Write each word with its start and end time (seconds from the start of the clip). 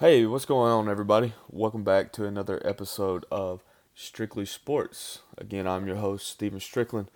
Hey, 0.00 0.26
what's 0.26 0.44
going 0.44 0.72
on, 0.72 0.88
everybody? 0.88 1.34
Welcome 1.48 1.84
back 1.84 2.10
to 2.14 2.24
another 2.24 2.60
episode 2.64 3.24
of 3.30 3.62
Strictly 3.94 4.44
Sports. 4.44 5.20
Again, 5.38 5.68
I'm 5.68 5.86
your 5.86 5.98
host, 5.98 6.26
Stephen 6.26 6.58
Strickland, 6.58 7.12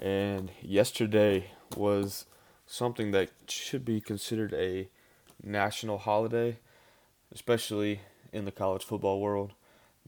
and 0.00 0.50
yesterday 0.60 1.52
was 1.76 2.26
something 2.66 3.12
that 3.12 3.30
should 3.46 3.84
be 3.84 4.00
considered 4.00 4.52
a 4.54 4.88
national 5.40 5.98
holiday, 5.98 6.58
especially 7.32 8.00
in 8.32 8.44
the 8.44 8.50
college 8.50 8.82
football 8.82 9.20
world 9.20 9.52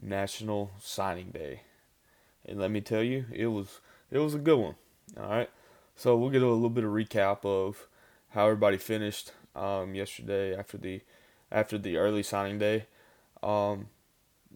National 0.03 0.73
Signing 0.81 1.31
Day. 1.31 1.61
And 2.45 2.59
let 2.59 2.73
me 2.73 2.81
tell 2.81 3.05
you, 3.05 3.27
it 3.33 3.47
was 3.47 3.79
it 4.11 4.19
was 4.19 4.35
a 4.35 4.39
good 4.39 4.59
one. 4.59 4.75
All 5.17 5.31
right, 5.31 5.51
so 5.95 6.17
we'll 6.17 6.31
get 6.31 6.43
a 6.43 6.47
little 6.47 6.69
bit 6.69 6.83
of 6.83 6.91
recap 6.91 7.45
of 7.45 7.87
how 8.31 8.47
everybody 8.47 8.77
finished 8.77 9.31
um, 9.55 9.95
yesterday 9.95 10.53
after 10.53 10.77
the 10.77 11.01
after 11.51 11.79
the 11.79 11.97
early 11.97 12.23
signing 12.23 12.59
day. 12.59 12.87
Um, 13.43 13.89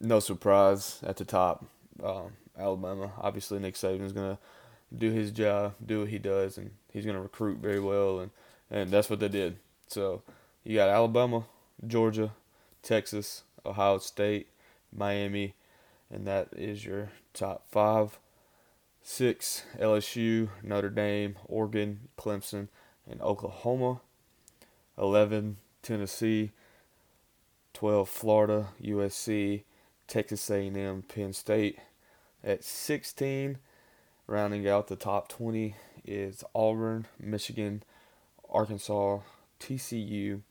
no 0.00 0.20
surprise 0.20 1.00
at 1.04 1.16
the 1.16 1.24
top. 1.24 1.64
Um, 2.02 2.32
Alabama, 2.58 3.12
obviously 3.18 3.58
Nick 3.58 3.74
Saban 3.74 4.02
is 4.02 4.12
gonna 4.12 4.38
do 4.96 5.10
his 5.10 5.30
job, 5.30 5.74
do 5.84 6.00
what 6.00 6.08
he 6.08 6.18
does, 6.18 6.58
and 6.58 6.72
he's 6.92 7.06
gonna 7.06 7.20
recruit 7.20 7.58
very 7.58 7.80
well, 7.80 8.20
and 8.20 8.30
and 8.70 8.90
that's 8.90 9.08
what 9.10 9.20
they 9.20 9.28
did. 9.28 9.58
So 9.86 10.22
you 10.64 10.76
got 10.76 10.88
Alabama, 10.88 11.44
Georgia, 11.86 12.32
Texas, 12.82 13.42
Ohio 13.64 13.98
State, 13.98 14.48
Miami, 14.94 15.54
and 16.10 16.26
that 16.26 16.48
is 16.52 16.84
your 16.84 17.10
top 17.32 17.64
five. 17.70 18.18
Six 19.04 19.64
LSU, 19.80 20.50
Notre 20.62 20.88
Dame, 20.88 21.36
Oregon, 21.46 22.08
Clemson, 22.16 22.68
and 23.10 23.20
Oklahoma. 23.20 24.00
Eleven 24.96 25.56
Tennessee, 25.82 26.52
12 27.82 28.08
Florida, 28.08 28.68
USC, 28.80 29.64
Texas 30.06 30.48
A&M, 30.50 31.02
Penn 31.02 31.32
State. 31.32 31.80
At 32.44 32.62
16, 32.62 33.58
rounding 34.28 34.68
out 34.68 34.86
the 34.86 34.94
top 34.94 35.26
20 35.26 35.74
is 36.04 36.44
Auburn, 36.54 37.08
Michigan, 37.18 37.82
Arkansas, 38.48 39.18
TCU, 39.58 40.42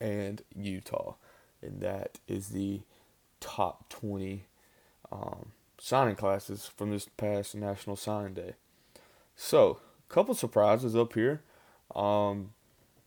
and 0.00 0.42
Utah. 0.52 1.14
And 1.62 1.80
that 1.82 2.18
is 2.26 2.48
the 2.48 2.80
top 3.38 3.88
20 3.88 4.46
um, 5.12 5.52
signing 5.78 6.16
classes 6.16 6.68
from 6.76 6.90
this 6.90 7.06
past 7.16 7.54
National 7.54 7.94
Signing 7.94 8.34
Day. 8.34 8.54
So, 9.36 9.78
a 10.10 10.12
couple 10.12 10.34
surprises 10.34 10.96
up 10.96 11.12
here. 11.12 11.42
Um, 11.94 12.50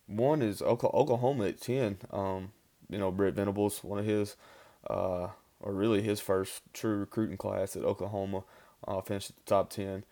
one 0.08 0.42
is 0.42 0.62
Oklahoma 0.62 1.48
at 1.48 1.60
10. 1.60 1.98
Um, 2.12 2.54
you 2.90 2.98
know, 2.98 3.12
Brent 3.12 3.36
Venables, 3.36 3.84
one 3.84 4.00
of 4.00 4.06
his, 4.06 4.36
uh, 4.90 5.28
or 5.60 5.74
really 5.74 6.02
his 6.02 6.20
first 6.20 6.62
true 6.74 6.98
recruiting 6.98 7.38
class 7.38 7.76
at 7.76 7.84
Oklahoma, 7.84 8.44
uh, 8.88 9.02
finished 9.02 9.32
at 9.32 9.36
the 9.38 9.50
top 9.50 9.70
10. 9.70 10.04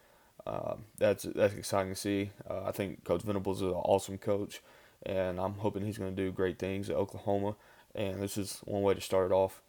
Uh, 0.46 0.76
that's 0.98 1.24
that's 1.24 1.56
exciting 1.56 1.94
to 1.94 2.00
see. 2.00 2.32
Uh, 2.50 2.64
I 2.66 2.72
think 2.72 3.04
Coach 3.04 3.24
Venables 3.24 3.62
is 3.62 3.68
an 3.68 3.74
awesome 3.74 4.18
coach, 4.18 4.62
and 5.06 5.40
I'm 5.40 5.56
hoping 5.56 5.86
he's 5.86 5.98
going 5.98 6.16
to 6.16 6.24
do 6.24 6.32
great 6.32 6.58
things 6.58 6.90
at 6.90 6.96
Oklahoma. 6.96 7.56
And 7.94 8.22
this 8.22 8.38
is 8.38 8.62
one 8.64 8.82
way 8.82 8.94
to 8.94 9.02
start 9.02 9.32
it 9.32 9.34
off 9.34 9.62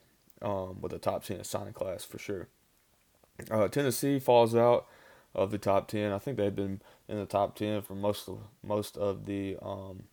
um, 0.42 0.80
with 0.80 0.92
a 0.92 0.98
top 0.98 1.24
10 1.24 1.42
signing 1.44 1.72
class 1.72 2.04
for 2.04 2.18
sure. 2.18 2.48
Uh, 3.50 3.68
Tennessee 3.68 4.18
falls 4.18 4.54
out 4.54 4.86
of 5.34 5.50
the 5.50 5.58
top 5.58 5.88
10. 5.88 6.12
I 6.12 6.18
think 6.18 6.36
they've 6.36 6.54
been 6.54 6.80
in 7.08 7.18
the 7.18 7.26
top 7.26 7.56
10 7.56 7.82
for 7.82 7.94
most 7.94 8.28
of 8.28 8.38
most 8.62 8.96
of 8.96 9.26
the 9.26 9.56
um, 9.62 10.04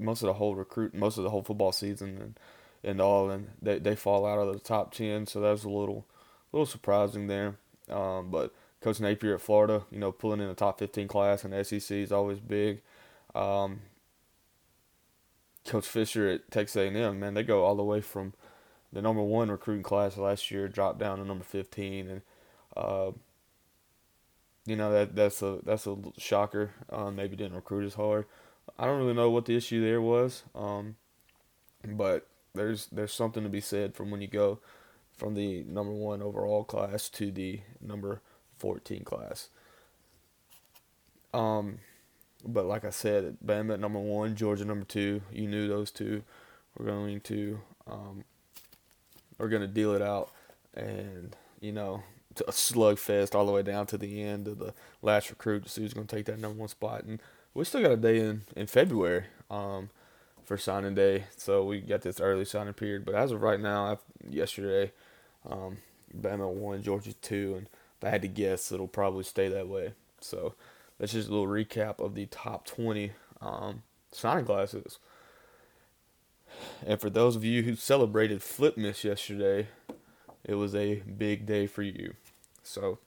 most 0.00 0.22
of 0.22 0.26
the 0.26 0.34
whole 0.34 0.54
recruit, 0.54 0.94
most 0.94 1.18
of 1.18 1.24
the 1.24 1.30
whole 1.30 1.42
football 1.42 1.72
season, 1.72 2.18
and 2.18 2.40
and 2.82 3.00
all, 3.00 3.30
and 3.30 3.50
they 3.60 3.78
they 3.78 3.96
fall 3.96 4.26
out 4.26 4.38
of 4.38 4.52
the 4.52 4.60
top 4.60 4.94
ten. 4.94 5.26
So 5.26 5.40
that 5.40 5.50
was 5.50 5.64
a 5.64 5.70
little 5.70 6.06
little 6.52 6.66
surprising 6.66 7.26
there. 7.26 7.56
Um, 7.88 8.30
but 8.30 8.54
Coach 8.80 9.00
Napier 9.00 9.34
at 9.34 9.40
Florida, 9.40 9.84
you 9.90 9.98
know, 9.98 10.12
pulling 10.12 10.40
in 10.40 10.48
the 10.48 10.54
top 10.54 10.78
15 10.78 11.08
class 11.08 11.42
the 11.42 11.64
SEC 11.64 11.96
is 11.96 12.12
always 12.12 12.40
big. 12.40 12.80
Um, 13.34 13.80
Coach 15.66 15.86
Fisher 15.86 16.28
at 16.28 16.50
Texas 16.50 16.76
A&M, 16.76 17.20
man, 17.20 17.34
they 17.34 17.42
go 17.42 17.64
all 17.64 17.76
the 17.76 17.84
way 17.84 18.00
from 18.00 18.32
the 18.92 19.02
number 19.02 19.22
one 19.22 19.50
recruiting 19.50 19.82
class 19.82 20.16
last 20.16 20.50
year, 20.50 20.66
dropped 20.66 20.98
down 20.98 21.18
to 21.18 21.24
number 21.24 21.44
15, 21.44 22.08
and 22.08 22.22
uh, 22.76 23.10
you 24.66 24.76
know 24.76 24.92
that 24.92 25.14
that's 25.14 25.42
a 25.42 25.58
that's 25.64 25.86
a 25.86 25.96
shocker. 26.16 26.70
Um, 26.90 27.16
maybe 27.16 27.36
didn't 27.36 27.56
recruit 27.56 27.84
as 27.84 27.94
hard. 27.94 28.26
I 28.78 28.86
don't 28.86 28.98
really 28.98 29.14
know 29.14 29.30
what 29.30 29.44
the 29.44 29.56
issue 29.56 29.82
there 29.84 30.00
was, 30.00 30.42
um, 30.54 30.96
but 31.84 32.26
there's 32.54 32.86
there's 32.86 33.12
something 33.12 33.42
to 33.42 33.48
be 33.48 33.60
said 33.60 33.94
from 33.94 34.10
when 34.10 34.20
you 34.20 34.28
go 34.28 34.58
from 35.16 35.34
the 35.34 35.62
number 35.64 35.92
one 35.92 36.22
overall 36.22 36.64
class 36.64 37.08
to 37.10 37.30
the 37.30 37.60
number 37.80 38.22
14 38.58 39.04
class. 39.04 39.48
Um, 41.32 41.78
but 42.44 42.64
like 42.64 42.84
I 42.84 42.90
said, 42.90 43.36
Bama 43.44 43.74
at 43.74 43.80
number 43.80 43.98
one, 43.98 44.34
Georgia 44.34 44.64
number 44.64 44.86
two. 44.86 45.22
You 45.30 45.46
knew 45.46 45.68
those 45.68 45.90
two 45.90 46.22
were 46.76 46.86
going 46.86 47.20
to 47.22 47.60
um, 47.86 48.24
are 49.38 49.48
going 49.48 49.62
to 49.62 49.68
deal 49.68 49.94
it 49.94 50.02
out, 50.02 50.30
and 50.74 51.36
you 51.60 51.72
know 51.72 52.02
a 52.46 52.52
slugfest 52.52 53.34
all 53.34 53.44
the 53.44 53.52
way 53.52 53.62
down 53.62 53.86
to 53.86 53.98
the 53.98 54.22
end 54.22 54.46
of 54.48 54.58
the 54.58 54.72
last 55.02 55.30
recruit 55.30 55.64
to 55.64 55.68
see 55.68 55.82
who's 55.82 55.94
going 55.94 56.06
to 56.06 56.16
take 56.16 56.26
that 56.26 56.38
number 56.38 56.58
one 56.58 56.68
spot. 56.68 57.04
And 57.04 57.20
we 57.54 57.64
still 57.64 57.82
got 57.82 57.92
a 57.92 57.96
day 57.96 58.20
in 58.20 58.42
in 58.56 58.66
February 58.66 59.24
um, 59.50 59.90
for 60.44 60.56
signing 60.56 60.94
day, 60.94 61.24
so 61.36 61.64
we 61.64 61.80
got 61.80 62.02
this 62.02 62.20
early 62.20 62.44
signing 62.44 62.74
period. 62.74 63.04
But 63.04 63.14
as 63.14 63.32
of 63.32 63.42
right 63.42 63.60
now, 63.60 63.92
I've, 63.92 64.02
yesterday, 64.28 64.92
um, 65.48 65.78
Bama 66.16 66.48
one, 66.50 66.82
Georgia 66.82 67.14
two, 67.14 67.54
and 67.56 67.66
if 67.98 68.04
I 68.04 68.10
had 68.10 68.22
to 68.22 68.28
guess, 68.28 68.72
it'll 68.72 68.88
probably 68.88 69.24
stay 69.24 69.48
that 69.48 69.68
way. 69.68 69.94
So 70.20 70.54
that's 70.98 71.12
just 71.12 71.28
a 71.28 71.32
little 71.32 71.46
recap 71.46 71.98
of 71.98 72.14
the 72.14 72.26
top 72.26 72.66
twenty 72.66 73.12
um, 73.40 73.82
signing 74.12 74.44
classes. 74.44 74.98
And 76.84 77.00
for 77.00 77.10
those 77.10 77.36
of 77.36 77.44
you 77.44 77.62
who 77.62 77.76
celebrated 77.76 78.40
Flipmas 78.40 79.04
yesterday, 79.04 79.68
it 80.44 80.54
was 80.54 80.74
a 80.74 80.96
big 80.96 81.46
day 81.46 81.66
for 81.66 81.82
you. 81.82 82.14
So, 82.64 82.98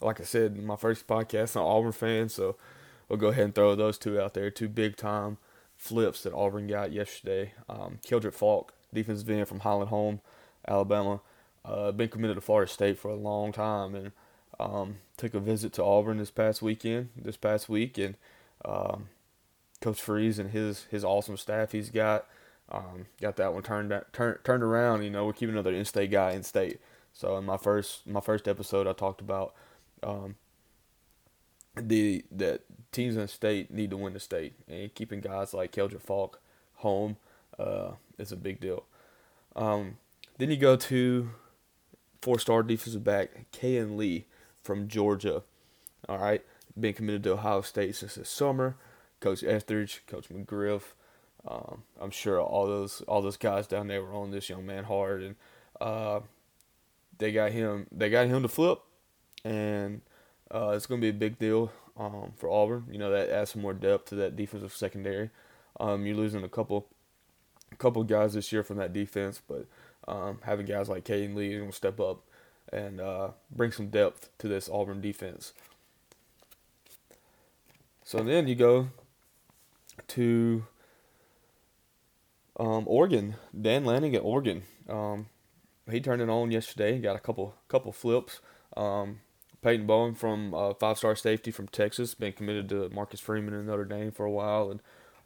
like 0.00 0.20
I 0.20 0.24
said, 0.24 0.56
my 0.56 0.76
first 0.76 1.08
podcast, 1.08 1.56
I'm 1.56 1.62
an 1.62 1.68
Auburn 1.68 1.92
fan, 1.92 2.28
so 2.28 2.56
we'll 3.10 3.18
go 3.18 3.28
ahead 3.28 3.44
and 3.44 3.54
throw 3.54 3.74
those 3.74 3.98
two 3.98 4.18
out 4.18 4.32
there. 4.32 4.50
Two 4.50 4.68
big 4.68 4.96
time 4.96 5.36
flips 5.76 6.22
that 6.22 6.32
Auburn 6.32 6.68
got 6.68 6.92
yesterday. 6.92 7.52
Um, 7.68 7.98
Faulk, 8.32 8.72
defensive 8.94 9.28
end 9.28 9.48
from 9.48 9.60
Highland 9.60 9.90
Home, 9.90 10.20
Alabama, 10.66 11.20
uh, 11.64 11.92
been 11.92 12.08
committed 12.08 12.36
to 12.36 12.40
Florida 12.40 12.70
State 12.70 12.98
for 12.98 13.10
a 13.10 13.16
long 13.16 13.52
time, 13.52 13.94
and 13.94 14.12
um, 14.58 14.96
took 15.16 15.34
a 15.34 15.40
visit 15.40 15.72
to 15.74 15.84
Auburn 15.84 16.18
this 16.18 16.30
past 16.30 16.62
weekend, 16.62 17.10
this 17.16 17.36
past 17.36 17.68
week, 17.68 17.98
and 17.98 18.16
um, 18.64 19.08
Coach 19.80 20.00
Freeze 20.00 20.38
and 20.38 20.50
his 20.50 20.84
his 20.84 21.04
awesome 21.04 21.36
staff 21.36 21.72
he's 21.72 21.90
got 21.90 22.26
um, 22.70 23.06
got 23.20 23.36
that 23.36 23.52
one 23.52 23.62
turned 23.62 23.92
turned 24.12 24.38
turned 24.44 24.62
around. 24.62 25.02
You 25.02 25.10
know, 25.10 25.26
we're 25.26 25.32
keeping 25.32 25.54
another 25.54 25.72
in-state 25.72 26.10
guy 26.10 26.32
in 26.32 26.42
state. 26.42 26.80
So 27.12 27.36
in 27.36 27.44
my 27.44 27.56
first 27.56 28.06
my 28.06 28.20
first 28.20 28.46
episode, 28.46 28.86
I 28.86 28.92
talked 28.92 29.20
about 29.20 29.54
um, 30.02 30.36
the 31.88 32.24
that 32.32 32.62
teams 32.92 33.14
in 33.14 33.22
the 33.22 33.28
state 33.28 33.70
need 33.70 33.90
to 33.90 33.96
win 33.96 34.12
the 34.12 34.20
state, 34.20 34.54
and 34.68 34.94
keeping 34.94 35.20
guys 35.20 35.54
like 35.54 35.72
Keldric 35.72 36.00
Faulk 36.00 36.40
home 36.76 37.16
uh, 37.58 37.92
is 38.18 38.32
a 38.32 38.36
big 38.36 38.60
deal. 38.60 38.84
Um, 39.56 39.98
then 40.38 40.50
you 40.50 40.56
go 40.56 40.76
to 40.76 41.30
four-star 42.22 42.62
defensive 42.62 43.04
back 43.04 43.50
Kayin 43.52 43.96
Lee 43.96 44.26
from 44.62 44.88
Georgia. 44.88 45.42
All 46.08 46.18
right, 46.18 46.42
been 46.78 46.94
committed 46.94 47.22
to 47.24 47.32
Ohio 47.32 47.60
State 47.62 47.96
since 47.96 48.14
this 48.14 48.30
summer. 48.30 48.76
Coach 49.20 49.44
Etheridge, 49.44 50.02
Coach 50.06 50.28
McGriff. 50.30 50.82
Um, 51.46 51.82
I'm 52.00 52.10
sure 52.10 52.40
all 52.40 52.66
those 52.66 53.02
all 53.02 53.22
those 53.22 53.36
guys 53.36 53.66
down 53.66 53.88
there 53.88 54.02
were 54.02 54.14
on 54.14 54.30
this 54.30 54.48
young 54.48 54.66
man 54.66 54.84
hard, 54.84 55.22
and 55.22 55.36
uh, 55.80 56.20
they 57.18 57.32
got 57.32 57.52
him 57.52 57.86
they 57.92 58.10
got 58.10 58.26
him 58.26 58.42
to 58.42 58.48
flip, 58.48 58.80
and 59.44 60.00
uh, 60.54 60.70
it's 60.70 60.86
going 60.86 61.00
to 61.00 61.04
be 61.04 61.10
a 61.10 61.18
big 61.18 61.38
deal 61.38 61.72
um, 61.96 62.32
for 62.36 62.50
Auburn. 62.50 62.86
You 62.90 62.98
know 62.98 63.10
that 63.10 63.30
adds 63.30 63.50
some 63.50 63.62
more 63.62 63.74
depth 63.74 64.06
to 64.06 64.14
that 64.16 64.36
defensive 64.36 64.72
secondary. 64.74 65.30
Um, 65.78 66.04
you're 66.04 66.16
losing 66.16 66.44
a 66.44 66.48
couple, 66.48 66.86
a 67.72 67.76
couple 67.76 68.02
guys 68.04 68.34
this 68.34 68.52
year 68.52 68.62
from 68.62 68.76
that 68.78 68.92
defense, 68.92 69.40
but 69.46 69.66
um, 70.06 70.40
having 70.42 70.66
guys 70.66 70.88
like 70.88 71.04
Kayin 71.04 71.34
Lee 71.34 71.56
going 71.56 71.70
to 71.70 71.76
step 71.76 72.00
up 72.00 72.22
and 72.72 73.00
uh, 73.00 73.30
bring 73.50 73.72
some 73.72 73.88
depth 73.88 74.28
to 74.38 74.48
this 74.48 74.68
Auburn 74.68 75.00
defense. 75.00 75.52
So 78.04 78.22
then 78.22 78.48
you 78.48 78.56
go 78.56 78.88
to 80.08 80.66
um, 82.58 82.84
Oregon. 82.86 83.36
Dan 83.58 83.84
Lanning 83.84 84.14
at 84.14 84.22
Oregon. 84.22 84.62
Um, 84.88 85.26
he 85.90 86.00
turned 86.00 86.22
it 86.22 86.28
on 86.28 86.50
yesterday. 86.50 86.98
Got 86.98 87.16
a 87.16 87.20
couple 87.20 87.54
couple 87.68 87.92
flips. 87.92 88.40
Um, 88.76 89.20
Peyton 89.62 89.86
Bowen 89.86 90.14
from 90.14 90.54
uh, 90.54 90.74
five 90.74 90.98
star 90.98 91.14
safety 91.14 91.50
from 91.50 91.68
Texas, 91.68 92.14
been 92.14 92.32
committed 92.32 92.68
to 92.70 92.88
Marcus 92.90 93.20
Freeman 93.20 93.54
and 93.54 93.66
Notre 93.66 93.84
Dame 93.84 94.10
for 94.10 94.24
a 94.24 94.30
while, 94.30 94.70
and 94.70 94.80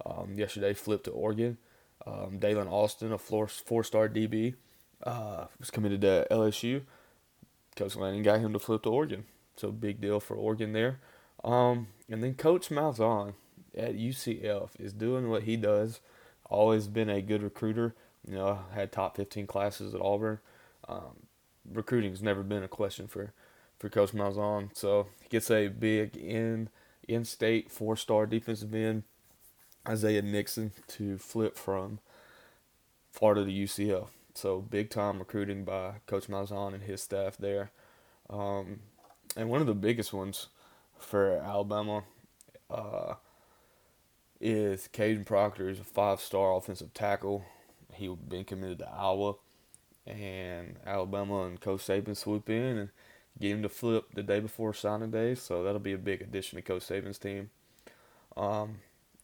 um, 0.04 0.34
yesterday 0.34 0.74
flipped 0.74 1.04
to 1.04 1.10
Oregon. 1.10 1.58
Um, 2.06 2.38
Daylen 2.38 2.70
Austin, 2.70 3.12
a 3.12 3.18
four 3.18 3.48
star 3.48 4.08
DB, 4.08 4.54
uh, 5.04 5.46
was 5.58 5.70
committed 5.70 6.00
to 6.02 6.26
LSU. 6.30 6.82
Coach 7.76 7.96
Lanning 7.96 8.22
got 8.22 8.40
him 8.40 8.52
to 8.52 8.58
flip 8.58 8.82
to 8.82 8.90
Oregon. 8.90 9.24
So 9.56 9.70
big 9.70 10.00
deal 10.00 10.20
for 10.20 10.36
Oregon 10.36 10.72
there. 10.72 11.00
Um, 11.42 11.88
and 12.08 12.22
then 12.22 12.34
Coach 12.34 12.70
Malzahn 12.70 13.34
at 13.76 13.96
UCF 13.96 14.70
is 14.78 14.92
doing 14.92 15.28
what 15.28 15.44
he 15.44 15.56
does. 15.56 16.00
Always 16.48 16.88
been 16.88 17.10
a 17.10 17.22
good 17.22 17.42
recruiter. 17.42 17.94
You 18.26 18.36
know, 18.36 18.60
had 18.72 18.90
top 18.90 19.16
15 19.16 19.46
classes 19.46 19.94
at 19.94 20.00
Auburn. 20.00 20.38
Um, 20.88 21.26
recruiting's 21.70 22.22
never 22.22 22.42
been 22.42 22.62
a 22.62 22.68
question 22.68 23.06
for, 23.06 23.32
for 23.84 23.90
Coach 23.90 24.12
Malzahn. 24.12 24.70
So 24.72 25.08
he 25.20 25.28
gets 25.28 25.50
a 25.50 25.68
big 25.68 26.16
in 26.16 26.70
in 27.06 27.26
state 27.26 27.70
four 27.70 27.98
star 27.98 28.24
defensive 28.24 28.74
end 28.74 29.02
Isaiah 29.86 30.22
Nixon 30.22 30.72
to 30.88 31.18
flip 31.18 31.58
from 31.58 31.98
Florida 33.12 33.44
to 33.44 33.50
UCF. 33.50 34.06
So 34.32 34.60
big 34.60 34.88
time 34.88 35.18
recruiting 35.18 35.64
by 35.64 35.96
Coach 36.06 36.28
Malzahn 36.28 36.72
and 36.72 36.82
his 36.82 37.02
staff 37.02 37.36
there. 37.36 37.72
Um, 38.30 38.80
and 39.36 39.50
one 39.50 39.60
of 39.60 39.66
the 39.66 39.74
biggest 39.74 40.14
ones 40.14 40.46
for 40.98 41.36
Alabama 41.36 42.04
uh, 42.70 43.16
is 44.40 44.88
Kadyn 44.94 45.26
Proctor. 45.26 45.68
He's 45.68 45.80
a 45.80 45.84
five 45.84 46.22
star 46.22 46.56
offensive 46.56 46.94
tackle. 46.94 47.44
He's 47.92 48.16
been 48.16 48.44
committed 48.44 48.78
to 48.78 48.88
Iowa. 48.88 49.34
And 50.06 50.76
Alabama 50.86 51.42
and 51.42 51.60
Coach 51.60 51.80
Saban 51.80 52.16
swoop 52.16 52.48
in 52.48 52.78
and 52.78 52.88
get 53.40 53.52
him 53.52 53.62
to 53.62 53.68
flip 53.68 54.06
the 54.14 54.22
day 54.22 54.40
before 54.40 54.74
signing 54.74 55.10
day. 55.10 55.34
So 55.34 55.62
that'll 55.62 55.80
be 55.80 55.92
a 55.92 55.98
big 55.98 56.22
addition 56.22 56.56
to 56.56 56.62
Coach 56.62 56.82
Saban's 56.82 57.18
team. 57.18 57.50
Um, 58.36 58.76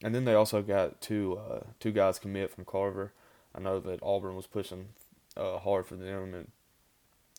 and 0.03 0.15
then 0.15 0.25
they 0.25 0.35
also 0.35 0.63
got 0.63 1.01
two 1.01 1.39
uh, 1.39 1.65
two 1.79 1.93
guys 1.93 2.19
commit 2.19 2.51
from 2.51 2.65
Carver. 2.65 3.13
I 3.55 3.61
know 3.61 3.81
that 3.81 4.03
Auburn 4.03 4.37
was 4.37 4.47
pushing 4.47 4.91
uh, 5.37 5.59
hard 5.59 5.87
for 5.87 5.97
them, 5.97 6.35
and 6.35 6.49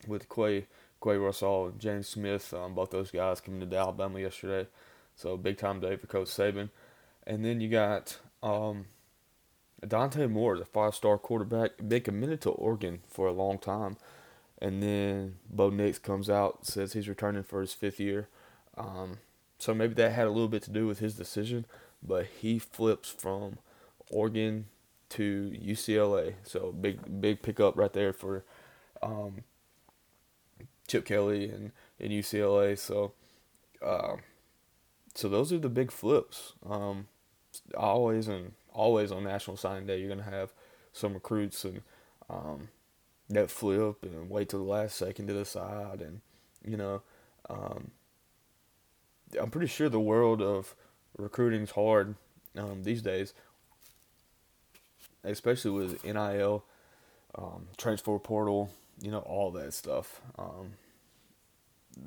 with 0.06 0.28
Quay 0.28 0.66
Qua 1.00 1.14
Russaw 1.14 1.70
and 1.70 1.80
James 1.80 2.08
Smith, 2.08 2.54
um, 2.54 2.74
both 2.74 2.90
those 2.90 3.10
guys 3.10 3.40
coming 3.40 3.68
to 3.68 3.76
Alabama 3.76 4.20
yesterday. 4.20 4.68
So 5.16 5.36
big 5.36 5.58
time 5.58 5.80
day 5.80 5.96
for 5.96 6.06
Coach 6.06 6.28
Saban. 6.28 6.70
And 7.26 7.44
then 7.44 7.60
you 7.60 7.68
got 7.68 8.18
um, 8.42 8.86
Dante 9.86 10.26
Moore, 10.26 10.58
the 10.58 10.64
five 10.64 10.94
star 10.94 11.18
quarterback, 11.18 11.72
been 11.86 12.02
committed 12.02 12.40
to 12.42 12.50
Oregon 12.50 13.00
for 13.08 13.26
a 13.26 13.32
long 13.32 13.58
time. 13.58 13.96
And 14.62 14.82
then 14.82 15.36
Bo 15.50 15.70
Nix 15.70 15.98
comes 15.98 16.30
out, 16.30 16.66
says 16.66 16.92
he's 16.92 17.08
returning 17.08 17.42
for 17.42 17.60
his 17.60 17.72
fifth 17.72 17.98
year. 17.98 18.28
Um, 18.78 19.18
so 19.58 19.74
maybe 19.74 19.94
that 19.94 20.12
had 20.12 20.26
a 20.26 20.30
little 20.30 20.48
bit 20.48 20.62
to 20.62 20.70
do 20.70 20.86
with 20.86 21.00
his 21.00 21.14
decision 21.14 21.66
but 22.02 22.26
he 22.40 22.58
flips 22.58 23.08
from 23.08 23.58
Oregon 24.10 24.66
to 25.10 25.54
UCLA. 25.62 26.34
So 26.42 26.72
big 26.72 27.20
big 27.20 27.42
pickup 27.42 27.76
right 27.76 27.92
there 27.92 28.12
for 28.12 28.44
um, 29.02 29.44
Chip 30.88 31.04
Kelly 31.04 31.48
and, 31.48 31.72
and 32.00 32.10
UCLA. 32.10 32.78
So 32.78 33.12
uh, 33.84 34.16
so 35.14 35.28
those 35.28 35.52
are 35.52 35.58
the 35.58 35.68
big 35.68 35.90
flips. 35.90 36.54
Um, 36.68 37.08
always 37.76 38.28
and 38.28 38.52
always 38.72 39.12
on 39.12 39.24
National 39.24 39.56
Signing 39.56 39.86
Day, 39.86 40.00
you're 40.00 40.08
gonna 40.08 40.22
have 40.22 40.52
some 40.92 41.14
recruits 41.14 41.64
and 41.64 41.82
um, 42.28 42.68
that 43.34 43.50
flip 43.50 44.02
and 44.02 44.30
wait 44.30 44.48
till 44.48 44.64
the 44.64 44.70
last 44.70 44.96
second 44.96 45.28
to 45.28 45.34
decide, 45.34 46.00
and 46.00 46.20
you 46.64 46.76
know, 46.76 47.02
um, 47.48 47.90
I'm 49.40 49.50
pretty 49.50 49.66
sure 49.66 49.88
the 49.88 50.00
world 50.00 50.42
of 50.42 50.74
recruiting's 51.16 51.72
hard 51.72 52.14
um, 52.56 52.82
these 52.84 53.02
days, 53.02 53.34
especially 55.24 55.70
with 55.70 56.04
NIL, 56.04 56.64
um, 57.36 57.68
transfer 57.76 58.18
portal, 58.18 58.70
you 59.00 59.10
know, 59.10 59.20
all 59.20 59.50
that 59.52 59.72
stuff. 59.72 60.20
Um, 60.38 60.74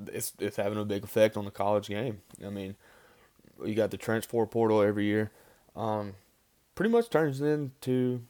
it's 0.08 0.32
it's 0.38 0.56
having 0.56 0.78
a 0.78 0.84
big 0.84 1.04
effect 1.04 1.36
on 1.36 1.44
the 1.44 1.50
college 1.50 1.88
game. 1.88 2.20
I 2.44 2.50
mean, 2.50 2.76
you 3.64 3.74
got 3.74 3.90
the 3.90 3.96
transfer 3.96 4.44
portal 4.46 4.82
every 4.82 5.04
year. 5.04 5.30
Um, 5.74 6.14
pretty 6.74 6.90
much 6.90 7.10
turns 7.10 7.40
into 7.40 8.22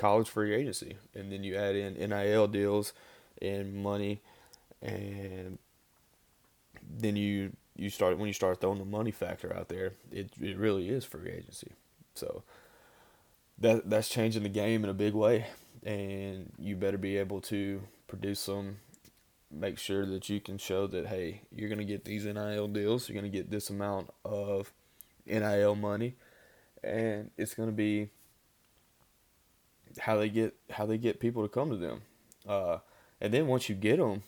college 0.00 0.28
free 0.28 0.54
agency, 0.54 0.96
and 1.14 1.30
then 1.30 1.44
you 1.44 1.56
add 1.56 1.76
in 1.76 1.94
NIL 1.94 2.48
deals 2.48 2.94
and 3.42 3.74
money, 3.74 4.22
and 4.80 5.58
then 6.98 7.16
you 7.16 7.52
you 7.76 7.90
start 7.90 8.18
when 8.18 8.26
you 8.26 8.32
start 8.32 8.60
throwing 8.60 8.78
the 8.78 8.84
money 8.84 9.10
factor 9.10 9.54
out 9.54 9.68
there, 9.68 9.92
it 10.10 10.30
it 10.40 10.56
really 10.56 10.88
is 10.88 11.04
free 11.04 11.30
agency. 11.30 11.72
So 12.14 12.42
that 13.58 13.90
that's 13.90 14.08
changing 14.08 14.42
the 14.42 14.48
game 14.48 14.84
in 14.84 14.90
a 14.90 14.94
big 14.94 15.12
way, 15.12 15.46
and 15.84 16.50
you 16.58 16.76
better 16.76 16.98
be 16.98 17.18
able 17.18 17.42
to 17.42 17.82
produce 18.08 18.40
some. 18.40 18.78
Make 19.52 19.78
sure 19.78 20.06
that 20.06 20.28
you 20.28 20.40
can 20.40 20.58
show 20.58 20.86
that 20.86 21.08
hey, 21.08 21.42
you're 21.54 21.68
gonna 21.68 21.84
get 21.84 22.04
these 22.06 22.24
NIL 22.24 22.68
deals. 22.68 23.08
You're 23.08 23.16
gonna 23.16 23.28
get 23.28 23.50
this 23.50 23.68
amount 23.68 24.08
of 24.24 24.72
NIL 25.26 25.74
money, 25.74 26.14
and 26.82 27.30
it's 27.36 27.54
gonna 27.54 27.72
be 27.72 28.10
how 29.98 30.16
they 30.16 30.28
get 30.28 30.54
how 30.70 30.86
they 30.86 30.98
get 30.98 31.20
people 31.20 31.42
to 31.42 31.48
come 31.48 31.70
to 31.70 31.76
them. 31.76 32.02
Uh, 32.48 32.78
and 33.20 33.34
then 33.34 33.46
once 33.46 33.68
you 33.68 33.74
get 33.74 33.98
them, 33.98 34.22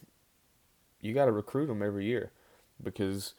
you 1.01 1.15
got 1.15 1.27
to 1.27 1.33
recruit 1.33 1.67
them 1.67 1.83
every 1.83 2.05
year 2.05 2.31
because 2.83 3.35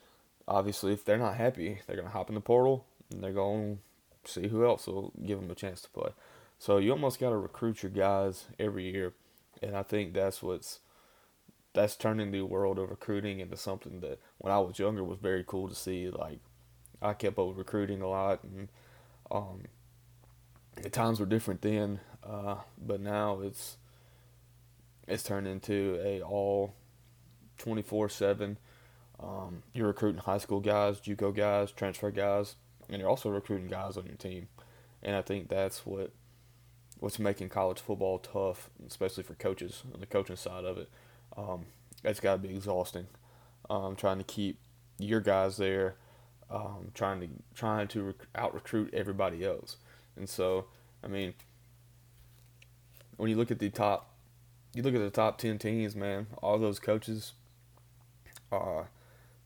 obviously 0.48 0.94
if 0.94 1.06
they're 1.06 1.18
not 1.18 1.36
happy, 1.36 1.80
they're 1.86 1.96
gonna 1.96 2.10
hop 2.10 2.30
in 2.30 2.36
the 2.36 2.42
portal 2.42 2.86
and 3.12 3.24
they're 3.24 3.34
to 3.34 3.78
see 4.32 4.48
who 4.48 4.66
else 4.66 4.88
will 4.88 5.12
give 5.26 5.40
them 5.40 5.52
a 5.52 5.56
chance 5.56 5.82
to 5.82 5.90
play. 5.90 6.12
So 6.58 6.78
you 6.78 6.92
almost 6.92 7.20
got 7.20 7.32
to 7.32 7.38
recruit 7.38 7.84
your 7.84 7.92
guys 7.92 8.46
every 8.58 8.90
year, 8.90 9.14
and 9.62 9.76
I 9.76 9.84
think 9.84 10.14
that's 10.14 10.42
what's 10.42 10.80
that's 11.74 11.96
turning 11.96 12.32
the 12.32 12.44
world 12.44 12.78
of 12.78 12.90
recruiting 12.90 13.40
into 13.40 13.58
something 13.58 14.00
that 14.02 14.20
when 14.38 14.54
I 14.54 14.60
was 14.60 14.80
younger 14.80 15.04
was 15.04 15.18
very 15.18 15.44
cool 15.46 15.68
to 15.68 15.76
see. 15.76 16.10
Like 16.10 16.40
I 17.02 17.14
kept 17.14 17.38
up 17.38 17.58
recruiting 17.58 18.02
a 18.02 18.08
lot, 18.08 18.44
and 18.44 18.70
um, 19.30 19.64
the 20.82 20.90
times 20.90 21.20
were 21.20 21.26
different 21.26 21.62
then, 21.62 22.00
uh, 22.28 22.56
but 22.78 23.02
now 23.02 23.42
it's 23.42 23.78
it's 25.08 25.24
turned 25.24 25.48
into 25.48 26.00
a 26.04 26.22
all 26.22 26.74
twenty 27.58 27.82
four 27.82 28.10
seven 28.10 28.58
um, 29.24 29.64
you're 29.74 29.88
recruiting 29.88 30.22
high 30.22 30.38
school 30.38 30.60
guys, 30.60 31.00
JUCO 31.00 31.34
guys, 31.34 31.72
transfer 31.72 32.12
guys, 32.12 32.56
and 32.90 33.00
you're 33.00 33.10
also 33.10 33.30
recruiting 33.30 33.68
guys 33.68 33.96
on 33.98 34.06
your 34.06 34.16
team. 34.16 34.48
And 35.02 35.16
I 35.16 35.22
think 35.22 35.48
that's 35.50 35.86
what 35.86 36.12
what's 37.00 37.20
making 37.20 37.50
college 37.50 37.80
football 37.80 38.20
tough, 38.20 38.70
especially 38.88 39.24
for 39.24 39.34
coaches 39.36 39.84
on 39.94 40.00
the 40.00 40.06
coaching 40.06 40.36
side 40.36 40.66
of 40.66 40.78
it. 40.78 40.90
Um, 41.38 41.66
it's 42.04 42.20
got 42.20 42.34
to 42.34 42.48
be 42.48 42.54
exhausting. 42.54 43.08
Um, 43.70 43.96
trying 43.96 44.18
to 44.18 44.24
keep 44.24 44.60
your 44.98 45.22
guys 45.22 45.58
there, 45.58 45.96
um, 46.50 46.92
trying 46.94 47.22
to 47.22 47.30
trying 47.56 47.88
to 47.90 48.04
rec- 48.04 48.28
out 48.36 48.54
recruit 48.54 48.94
everybody 48.94 49.46
else. 49.46 49.78
And 50.18 50.28
so, 50.28 50.66
I 51.04 51.08
mean, 51.08 51.34
when 53.18 53.30
you 53.30 53.36
look 53.36 53.52
at 53.52 53.60
the 53.60 53.70
top, 53.70 54.10
you 54.74 54.84
look 54.84 54.96
at 54.96 55.02
the 55.02 55.10
top 55.10 55.38
ten 55.38 55.58
teams, 55.58 55.96
man. 55.96 56.28
All 56.42 56.58
those 56.58 56.80
coaches, 56.80 57.34
uh, 58.52 58.84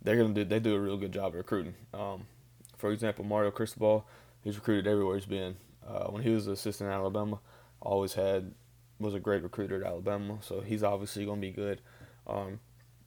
they're 0.01 0.15
gonna 0.15 0.33
do 0.33 0.43
they 0.43 0.59
do 0.59 0.75
a 0.75 0.79
real 0.79 0.97
good 0.97 1.11
job 1.11 1.27
of 1.27 1.35
recruiting. 1.35 1.75
Um, 1.93 2.27
for 2.77 2.91
example, 2.91 3.25
Mario 3.25 3.51
Cristobal, 3.51 4.05
he's 4.43 4.55
recruited 4.55 4.87
everywhere 4.87 5.15
he's 5.15 5.25
been. 5.25 5.57
Uh, 5.87 6.05
when 6.05 6.23
he 6.23 6.29
was 6.29 6.47
an 6.47 6.53
assistant 6.53 6.89
at 6.89 6.93
Alabama, 6.93 7.39
always 7.81 8.13
had 8.13 8.53
was 8.99 9.13
a 9.13 9.19
great 9.19 9.43
recruiter 9.43 9.83
at 9.83 9.87
Alabama, 9.87 10.39
so 10.41 10.61
he's 10.61 10.83
obviously 10.83 11.25
gonna 11.25 11.41
be 11.41 11.51
good. 11.51 11.81
Um, 12.25 12.59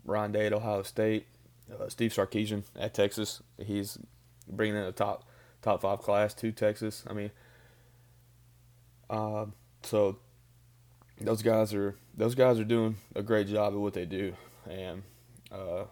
Ryan 0.05 0.33
Day 0.33 0.47
at 0.47 0.53
Ohio 0.53 0.83
State, 0.83 1.27
uh, 1.73 1.89
Steve 1.89 2.13
Sarkisian 2.13 2.65
at 2.79 2.95
Texas, 2.95 3.43
he's 3.59 3.99
bringing 4.49 4.77
in 4.77 4.83
a 4.83 4.93
top 4.93 5.25
top 5.63 5.83
five 5.83 6.01
class 6.01 6.33
to 6.35 6.53
Texas. 6.53 7.05
I 7.09 7.13
mean, 7.13 7.31
uh, 9.09 9.47
so 9.83 10.19
those 11.21 11.43
guys 11.43 11.75
are 11.75 11.97
those 12.17 12.35
guys 12.35 12.59
are 12.59 12.65
doing 12.65 12.97
a 13.15 13.23
great 13.23 13.47
job 13.47 13.75
at 13.75 13.79
what 13.79 13.95
they 13.95 14.07
do, 14.07 14.35
and 14.69 15.03
uh, 15.53 15.85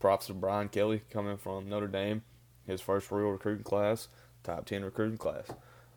props 0.00 0.26
to 0.26 0.34
Brian 0.34 0.68
Kelly 0.68 1.02
coming 1.10 1.36
from 1.36 1.68
Notre 1.68 1.86
Dame, 1.86 2.22
his 2.66 2.80
first 2.80 3.10
real 3.10 3.28
recruiting 3.28 3.64
class, 3.64 4.08
top 4.42 4.66
ten 4.66 4.84
recruiting 4.84 5.18
class. 5.18 5.50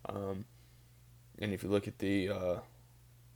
Um, 0.07 0.45
and 1.39 1.53
if 1.53 1.63
you 1.63 1.69
look 1.69 1.87
at 1.87 1.99
the 1.99 2.29
uh, 2.29 2.59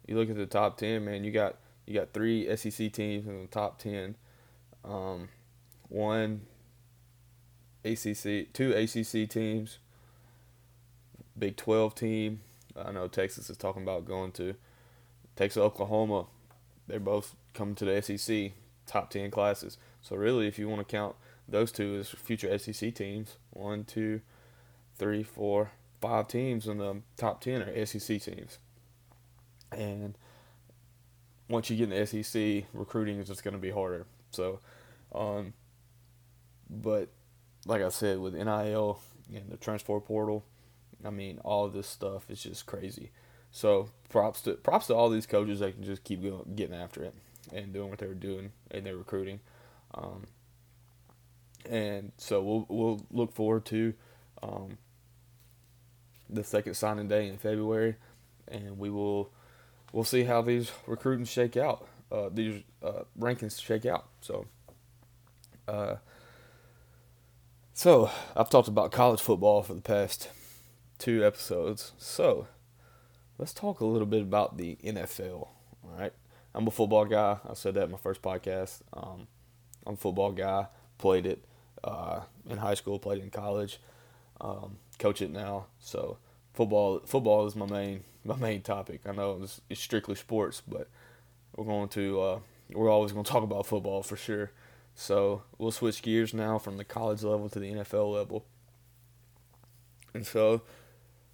you 0.07 0.15
look 0.15 0.29
at 0.29 0.35
the 0.35 0.45
top 0.45 0.77
ten, 0.77 1.05
man, 1.05 1.23
you 1.23 1.31
got 1.31 1.55
you 1.85 1.93
got 1.93 2.13
three 2.13 2.55
SEC 2.55 2.91
teams 2.91 3.27
in 3.27 3.41
the 3.41 3.47
top 3.47 3.79
ten, 3.79 4.15
um, 4.85 5.29
one 5.87 6.41
ACC, 7.83 8.53
two 8.53 8.73
ACC 8.73 9.27
teams, 9.27 9.79
Big 11.37 11.57
Twelve 11.57 11.95
team. 11.95 12.41
I 12.77 12.91
know 12.91 13.07
Texas 13.07 13.49
is 13.49 13.57
talking 13.57 13.81
about 13.81 14.05
going 14.05 14.31
to 14.33 14.55
Texas, 15.39 15.61
Oklahoma. 15.61 16.25
They're 16.85 16.99
both 16.99 17.33
coming 17.53 17.73
to 17.75 17.85
the 17.85 18.01
SEC 18.01 18.51
top 18.85 19.09
ten 19.09 19.31
classes. 19.31 19.77
So 20.01 20.17
really, 20.17 20.47
if 20.47 20.59
you 20.59 20.67
want 20.67 20.85
to 20.85 20.91
count 20.91 21.15
those 21.47 21.71
two 21.71 21.95
as 21.95 22.09
future 22.09 22.57
SEC 22.59 22.93
teams, 22.93 23.37
one, 23.51 23.85
two, 23.85 24.19
three, 24.97 25.23
four, 25.23 25.71
five 26.01 26.27
teams 26.27 26.67
in 26.67 26.79
the 26.79 27.01
top 27.15 27.39
ten 27.39 27.61
are 27.61 27.85
SEC 27.85 28.21
teams, 28.21 28.57
and 29.71 30.17
once 31.47 31.69
you 31.69 31.77
get 31.77 31.89
in 31.89 31.97
the 31.97 32.05
SEC, 32.05 32.65
recruiting 32.73 33.17
is 33.19 33.27
just 33.29 33.41
going 33.41 33.53
to 33.53 33.61
be 33.61 33.71
harder. 33.71 34.07
So, 34.31 34.59
um, 35.15 35.53
but 36.69 37.07
like 37.65 37.81
I 37.81 37.87
said, 37.87 38.19
with 38.19 38.33
NIL 38.33 38.99
and 39.33 39.49
the 39.49 39.55
transfer 39.55 40.01
portal, 40.01 40.43
I 41.05 41.11
mean, 41.11 41.39
all 41.45 41.69
this 41.69 41.87
stuff 41.87 42.29
is 42.29 42.43
just 42.43 42.65
crazy. 42.65 43.11
So 43.51 43.89
props 44.09 44.41
to 44.41 44.53
props 44.53 44.87
to 44.87 44.95
all 44.95 45.09
these 45.09 45.25
coaches 45.25 45.59
that 45.59 45.73
can 45.73 45.83
just 45.83 46.03
keep 46.03 46.21
going, 46.21 46.53
getting 46.55 46.75
after 46.75 47.03
it 47.03 47.13
and 47.53 47.73
doing 47.73 47.89
what 47.89 47.99
they 47.99 48.07
were 48.07 48.13
doing 48.13 48.51
in 48.71 48.83
their 48.83 48.97
recruiting. 48.97 49.39
Um, 49.93 50.25
and 51.69 52.11
so 52.17 52.41
we'll 52.41 52.65
we'll 52.69 53.05
look 53.11 53.33
forward 53.33 53.65
to 53.65 53.93
um, 54.43 54.77
the 56.29 56.43
second 56.43 56.75
signing 56.75 57.07
day 57.07 57.27
in 57.27 57.37
February, 57.37 57.95
and 58.47 58.77
we 58.77 58.89
will 58.89 59.31
we'll 59.91 60.03
see 60.03 60.23
how 60.23 60.41
these 60.41 60.71
recruiting 60.85 61.25
shake 61.25 61.57
out. 61.57 61.87
Uh, 62.11 62.29
these 62.31 62.63
uh, 62.83 63.03
rankings 63.19 63.61
shake 63.61 63.85
out. 63.85 64.07
So, 64.21 64.45
uh, 65.67 65.95
so 67.73 68.09
I've 68.35 68.49
talked 68.49 68.67
about 68.67 68.91
college 68.91 69.21
football 69.21 69.61
for 69.61 69.73
the 69.73 69.81
past 69.81 70.29
two 70.97 71.25
episodes. 71.25 71.91
So 71.97 72.47
let's 73.39 73.53
talk 73.53 73.79
a 73.79 73.85
little 73.85 74.05
bit 74.05 74.21
about 74.21 74.57
the 74.57 74.77
NFL. 74.83 75.47
All 75.83 75.95
right, 75.97 76.13
I'm 76.53 76.67
a 76.67 76.71
football 76.71 77.05
guy. 77.05 77.37
I 77.49 77.53
said 77.55 77.73
that 77.75 77.85
in 77.85 77.91
my 77.91 77.97
first 77.97 78.21
podcast. 78.21 78.81
Um, 78.93 79.27
I'm 79.87 79.93
a 79.93 79.97
football 79.97 80.31
guy. 80.31 80.67
Played 80.99 81.25
it 81.25 81.45
uh, 81.83 82.21
in 82.47 82.57
high 82.57 82.73
school. 82.75 82.99
Played 82.99 83.19
it 83.19 83.23
in 83.23 83.29
college. 83.31 83.79
Um, 84.41 84.77
coach 84.99 85.21
it 85.21 85.31
now. 85.31 85.67
So 85.79 86.17
football 86.53 86.99
football 87.05 87.47
is 87.47 87.55
my 87.55 87.65
main 87.65 88.03
my 88.25 88.35
main 88.35 88.61
topic. 88.61 89.01
I 89.07 89.13
know 89.13 89.39
it's, 89.41 89.61
it's 89.69 89.81
strictly 89.81 90.15
sports, 90.15 90.61
but 90.67 90.89
we're 91.55 91.65
going 91.65 91.89
to 91.89 92.21
uh, 92.21 92.39
we're 92.73 92.89
always 92.89 93.13
going 93.13 93.23
to 93.23 93.31
talk 93.31 93.43
about 93.43 93.65
football 93.65 94.03
for 94.03 94.17
sure. 94.17 94.51
So 94.95 95.43
we'll 95.57 95.71
switch 95.71 96.01
gears 96.01 96.33
now 96.33 96.57
from 96.57 96.75
the 96.75 96.83
college 96.83 97.23
level 97.23 97.47
to 97.49 97.59
the 97.59 97.71
NFL 97.71 98.13
level. 98.13 98.45
And 100.13 100.25
so 100.25 100.61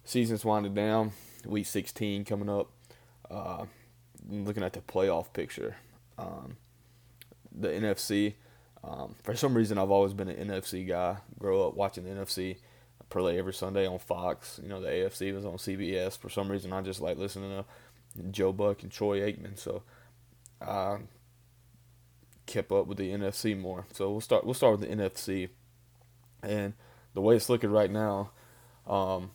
season's 0.04 0.44
winding 0.44 0.74
down. 0.74 1.12
Week 1.46 1.66
16 1.66 2.24
coming 2.24 2.48
up. 2.48 2.70
Uh, 3.30 3.66
looking 4.28 4.62
at 4.62 4.72
the 4.72 4.80
playoff 4.80 5.32
picture. 5.32 5.76
Um, 6.18 6.56
the 7.52 7.68
NFC. 7.68 8.34
Um, 8.84 9.14
for 9.22 9.34
some 9.34 9.56
reason, 9.56 9.78
I've 9.78 9.90
always 9.90 10.12
been 10.12 10.28
an 10.28 10.48
NFC 10.48 10.86
guy. 10.86 11.16
Grow 11.38 11.66
up 11.66 11.74
watching 11.74 12.04
the 12.04 12.10
NFC 12.10 12.58
play 13.08 13.38
every 13.38 13.54
Sunday 13.54 13.86
on 13.86 13.98
Fox. 13.98 14.60
You 14.62 14.68
know, 14.68 14.80
the 14.80 14.88
AFC 14.88 15.34
was 15.34 15.44
on 15.44 15.54
CBS. 15.54 16.18
For 16.18 16.28
some 16.28 16.50
reason, 16.50 16.72
I 16.72 16.82
just 16.82 17.00
like 17.00 17.18
listening 17.18 17.50
to 17.50 17.64
Joe 18.30 18.52
Buck 18.52 18.82
and 18.82 18.92
Troy 18.92 19.20
Aikman. 19.20 19.58
So 19.58 19.82
I 20.60 20.98
kept 22.46 22.72
up 22.72 22.86
with 22.86 22.98
the 22.98 23.10
NFC 23.10 23.58
more. 23.58 23.86
So 23.92 24.10
we'll 24.10 24.20
start. 24.20 24.44
We'll 24.44 24.54
start 24.54 24.78
with 24.78 24.88
the 24.88 24.94
NFC, 24.94 25.48
and 26.42 26.74
the 27.14 27.20
way 27.20 27.36
it's 27.36 27.48
looking 27.48 27.70
right 27.70 27.90
now, 27.90 28.30
um, 28.86 29.30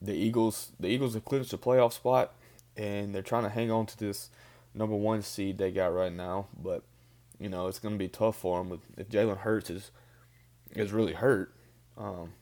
the 0.00 0.14
Eagles. 0.14 0.72
The 0.78 0.88
Eagles 0.88 1.14
have 1.14 1.24
clinched 1.24 1.52
a 1.52 1.58
playoff 1.58 1.92
spot, 1.92 2.34
and 2.76 3.14
they're 3.14 3.22
trying 3.22 3.44
to 3.44 3.50
hang 3.50 3.70
on 3.70 3.86
to 3.86 3.98
this 3.98 4.30
number 4.74 4.96
one 4.96 5.22
seed 5.22 5.58
they 5.58 5.70
got 5.70 5.94
right 5.94 6.12
now. 6.12 6.46
But 6.56 6.82
you 7.38 7.48
know, 7.48 7.68
it's 7.68 7.78
going 7.78 7.94
to 7.94 7.98
be 7.98 8.08
tough 8.08 8.36
for 8.36 8.58
them. 8.58 8.68
With 8.68 8.80
if 8.96 9.08
Jalen 9.08 9.38
Hurts 9.38 9.70
is 9.70 9.90
is 10.72 10.92
really 10.92 11.14
hurt. 11.14 11.54
Um, 11.96 12.32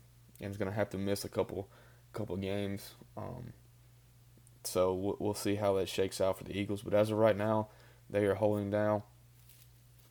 and 0.40 0.50
is 0.50 0.56
going 0.56 0.70
to 0.70 0.76
have 0.76 0.90
to 0.90 0.98
miss 0.98 1.24
a 1.24 1.28
couple 1.28 1.68
couple 2.12 2.36
games. 2.36 2.94
Um, 3.16 3.52
so 4.64 4.94
we'll, 4.94 5.16
we'll 5.18 5.34
see 5.34 5.56
how 5.56 5.74
that 5.74 5.88
shakes 5.88 6.20
out 6.20 6.38
for 6.38 6.44
the 6.44 6.56
Eagles. 6.56 6.82
But 6.82 6.94
as 6.94 7.10
of 7.10 7.18
right 7.18 7.36
now, 7.36 7.68
they 8.08 8.24
are 8.24 8.34
holding 8.34 8.70
down 8.70 9.02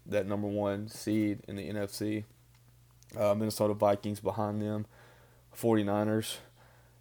that 0.05 0.27
number 0.27 0.47
one 0.47 0.87
seed 0.87 1.39
in 1.47 1.55
the 1.55 1.69
NFC. 1.69 2.25
Uh, 3.17 3.33
Minnesota 3.33 3.73
Vikings 3.73 4.19
behind 4.19 4.61
them. 4.61 4.85
49ers 5.57 6.37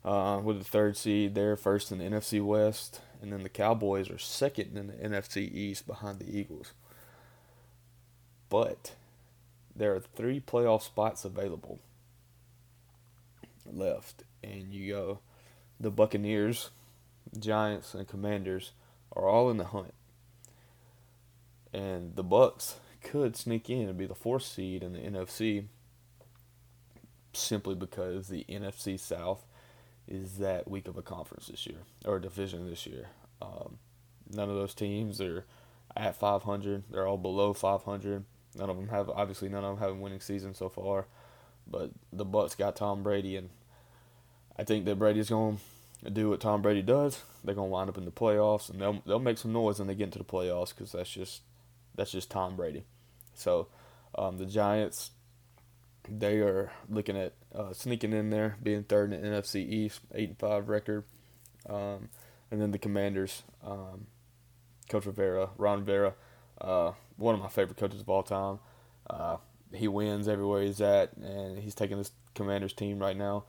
uh, 0.04 0.40
with 0.42 0.58
the 0.58 0.64
third 0.64 0.96
seed. 0.96 1.34
They're 1.34 1.56
first 1.56 1.90
in 1.90 1.98
the 1.98 2.04
NFC 2.04 2.44
West. 2.44 3.00
And 3.22 3.32
then 3.32 3.42
the 3.42 3.48
Cowboys 3.48 4.10
are 4.10 4.18
second 4.18 4.76
in 4.76 4.88
the 4.88 4.92
NFC 4.92 5.50
East 5.50 5.86
behind 5.86 6.18
the 6.18 6.38
Eagles. 6.38 6.74
But 8.50 8.92
there 9.74 9.94
are 9.94 10.00
three 10.00 10.40
playoff 10.40 10.82
spots 10.82 11.24
available 11.24 11.80
left, 13.66 14.24
and 14.42 14.72
you 14.72 14.92
go 14.92 15.18
the 15.80 15.90
Buccaneers, 15.90 16.70
Giants, 17.38 17.94
and 17.94 18.06
Commanders 18.06 18.72
are 19.16 19.26
all 19.26 19.50
in 19.50 19.56
the 19.56 19.64
hunt, 19.64 19.94
and 21.72 22.14
the 22.14 22.22
Bucks 22.22 22.76
could 23.02 23.36
sneak 23.36 23.68
in 23.68 23.88
and 23.88 23.98
be 23.98 24.06
the 24.06 24.14
fourth 24.14 24.44
seed 24.44 24.82
in 24.82 24.92
the 24.92 25.00
NFC 25.00 25.64
simply 27.32 27.74
because 27.74 28.28
the 28.28 28.44
NFC 28.48 29.00
South 29.00 29.44
is 30.06 30.38
that 30.38 30.68
weak 30.68 30.88
of 30.88 30.96
a 30.96 31.02
conference 31.02 31.46
this 31.46 31.66
year 31.66 31.78
or 32.04 32.18
division 32.18 32.68
this 32.68 32.86
year. 32.86 33.08
Um, 33.40 33.78
none 34.30 34.50
of 34.50 34.56
those 34.56 34.74
teams 34.74 35.20
are 35.20 35.44
at 35.96 36.16
500. 36.16 36.84
They're 36.90 37.06
all 37.06 37.16
below 37.16 37.52
500. 37.52 38.24
None 38.56 38.70
of 38.70 38.76
them 38.76 38.88
have 38.88 39.10
obviously 39.10 39.48
none 39.48 39.64
of 39.64 39.76
them 39.76 39.88
have 39.88 39.96
a 39.96 40.00
winning 40.00 40.20
season 40.20 40.54
so 40.54 40.68
far. 40.68 41.06
But 41.66 41.90
the 42.12 42.24
Bucks 42.24 42.54
got 42.54 42.76
Tom 42.76 43.02
Brady, 43.02 43.36
and 43.36 43.48
I 44.58 44.64
think 44.64 44.84
that 44.84 44.98
Brady's 44.98 45.30
going 45.30 45.58
to 46.04 46.10
do 46.10 46.30
what 46.30 46.40
Tom 46.40 46.62
Brady 46.62 46.82
does. 46.82 47.22
They're 47.42 47.54
going 47.54 47.68
to 47.68 47.72
wind 47.72 47.88
up 47.88 47.98
in 47.98 48.04
the 48.04 48.10
playoffs, 48.10 48.68
and 48.70 48.80
they'll 48.80 49.02
they'll 49.06 49.18
make 49.18 49.38
some 49.38 49.52
noise 49.52 49.78
when 49.78 49.88
they 49.88 49.94
get 49.94 50.04
into 50.04 50.18
the 50.18 50.24
playoffs 50.24 50.74
because 50.74 50.92
that's 50.92 51.10
just 51.10 51.42
that's 51.94 52.12
just 52.12 52.30
Tom 52.30 52.56
Brady. 52.56 52.84
So 53.34 53.68
um, 54.16 54.38
the 54.38 54.46
Giants, 54.46 55.10
they 56.08 56.38
are 56.38 56.72
looking 56.88 57.16
at 57.16 57.32
uh, 57.54 57.72
sneaking 57.72 58.12
in 58.12 58.30
there, 58.30 58.56
being 58.62 58.84
third 58.84 59.12
in 59.12 59.22
the 59.22 59.28
NFC 59.28 59.66
East, 59.68 60.00
eight 60.14 60.30
and 60.30 60.38
five 60.38 60.68
record, 60.68 61.04
um, 61.68 62.08
and 62.50 62.60
then 62.60 62.70
the 62.70 62.78
Commanders, 62.78 63.42
um, 63.64 64.06
Coach 64.88 65.06
Rivera, 65.06 65.50
Ron 65.56 65.80
Rivera, 65.80 66.14
uh, 66.60 66.92
one 67.16 67.34
of 67.34 67.40
my 67.40 67.48
favorite 67.48 67.78
coaches 67.78 68.00
of 68.00 68.08
all 68.08 68.22
time. 68.22 68.58
Uh, 69.08 69.36
he 69.72 69.88
wins 69.88 70.28
everywhere 70.28 70.62
he's 70.62 70.80
at, 70.80 71.16
and 71.16 71.58
he's 71.58 71.74
taking 71.74 71.98
this 71.98 72.12
Commanders 72.34 72.72
team 72.72 72.98
right 72.98 73.16
now. 73.16 73.44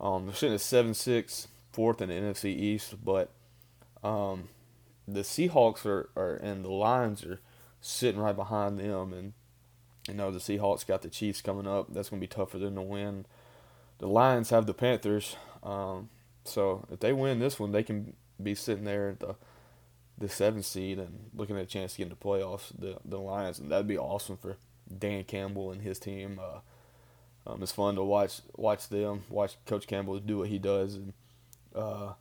Um, 0.00 0.26
they're 0.26 0.34
sitting 0.34 0.54
at 0.54 0.60
seven 0.60 0.94
six, 0.94 1.48
fourth 1.72 2.00
in 2.00 2.08
the 2.08 2.14
NFC 2.14 2.46
East, 2.46 3.04
but 3.04 3.30
um, 4.02 4.48
the 5.06 5.20
Seahawks 5.20 5.84
are, 5.84 6.08
are 6.16 6.34
and 6.36 6.64
the 6.64 6.70
Lions 6.70 7.24
are 7.24 7.40
sitting 7.80 8.20
right 8.20 8.36
behind 8.36 8.78
them, 8.78 9.12
and 9.12 9.32
you 10.08 10.14
know 10.14 10.30
the 10.30 10.38
Seahawks 10.38 10.86
got 10.86 11.02
the 11.02 11.08
Chiefs 11.08 11.40
coming 11.40 11.66
up. 11.66 11.92
That's 11.92 12.08
gonna 12.08 12.20
be 12.20 12.26
tough 12.26 12.50
for 12.50 12.58
them 12.58 12.74
to 12.74 12.82
win. 12.82 13.26
The 13.98 14.08
Lions 14.08 14.50
have 14.50 14.66
the 14.66 14.74
Panthers, 14.74 15.36
um, 15.62 16.08
so 16.44 16.86
if 16.90 17.00
they 17.00 17.12
win 17.12 17.38
this 17.38 17.58
one, 17.58 17.72
they 17.72 17.82
can 17.82 18.14
be 18.42 18.54
sitting 18.54 18.84
there 18.84 19.10
at 19.10 19.20
the 19.20 19.34
the 20.16 20.28
seventh 20.28 20.66
seed 20.66 20.98
and 20.98 21.30
looking 21.34 21.56
at 21.56 21.62
a 21.62 21.66
chance 21.66 21.92
to 21.92 21.98
get 21.98 22.04
into 22.04 22.16
playoffs. 22.16 22.72
The 22.76 22.98
the 23.04 23.18
Lions, 23.18 23.58
and 23.58 23.70
that'd 23.70 23.86
be 23.86 23.98
awesome 23.98 24.36
for 24.36 24.56
Dan 24.96 25.24
Campbell 25.24 25.70
and 25.70 25.82
his 25.82 25.98
team. 25.98 26.40
Uh, 26.42 26.60
um, 27.46 27.62
it's 27.62 27.72
fun 27.72 27.94
to 27.94 28.02
watch 28.02 28.40
watch 28.56 28.88
them, 28.88 29.24
watch 29.28 29.56
Coach 29.66 29.86
Campbell 29.86 30.18
do 30.18 30.38
what 30.38 30.48
he 30.48 30.58
does, 30.58 30.94
and 30.94 31.12
uh, 31.74 32.12